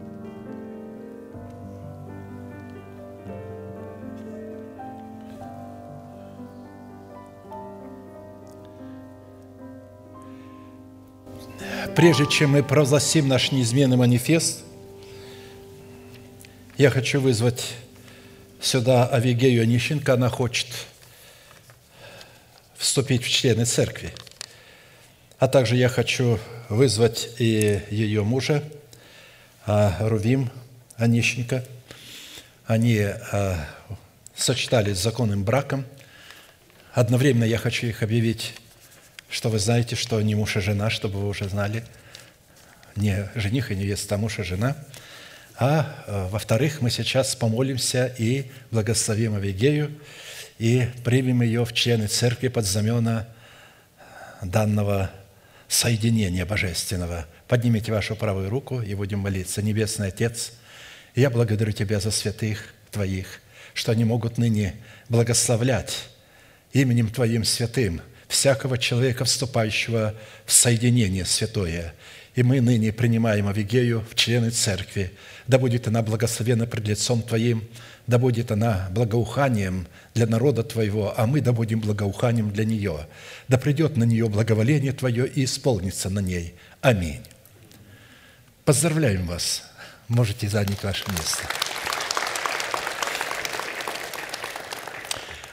[11.98, 14.60] Прежде чем мы провозгласим наш неизменный манифест,
[16.76, 17.74] я хочу вызвать
[18.60, 20.12] сюда Авигею Онищенко.
[20.12, 20.68] Она хочет
[22.76, 24.14] вступить в члены церкви.
[25.40, 26.38] А также я хочу
[26.68, 28.62] вызвать и ее мужа,
[29.66, 30.52] а, Рувим
[30.98, 31.64] Онищенко.
[32.64, 33.66] Они а,
[34.36, 35.84] сочетались с законным браком.
[36.92, 38.54] Одновременно я хочу их объявить
[39.30, 41.84] что вы знаете, что не муж и жена, чтобы вы уже знали,
[42.96, 44.76] не жених и невеста, а муж и жена.
[45.56, 49.98] А э, во-вторых, мы сейчас помолимся и благословим Авигею,
[50.58, 53.28] и примем ее в члены церкви под знамена
[54.42, 55.10] данного
[55.68, 57.26] соединения божественного.
[57.46, 59.62] Поднимите вашу правую руку и будем молиться.
[59.62, 60.52] Небесный Отец,
[61.14, 63.40] я благодарю Тебя за святых Твоих–
[63.78, 64.74] что они могут ныне
[65.08, 66.08] благословлять
[66.72, 70.14] именем Твоим святым всякого человека, вступающего
[70.46, 71.94] в соединение святое.
[72.34, 75.10] И мы ныне принимаем Авигею в члены церкви.
[75.48, 77.66] Да будет она благословена пред лицом Твоим,
[78.06, 83.08] да будет она благоуханием для народа Твоего, а мы да будем благоуханием для нее.
[83.48, 86.54] Да придет на нее благоволение Твое и исполнится на ней.
[86.80, 87.22] Аминь.
[88.64, 89.64] Поздравляем вас.
[90.06, 91.67] Можете занять ваше место.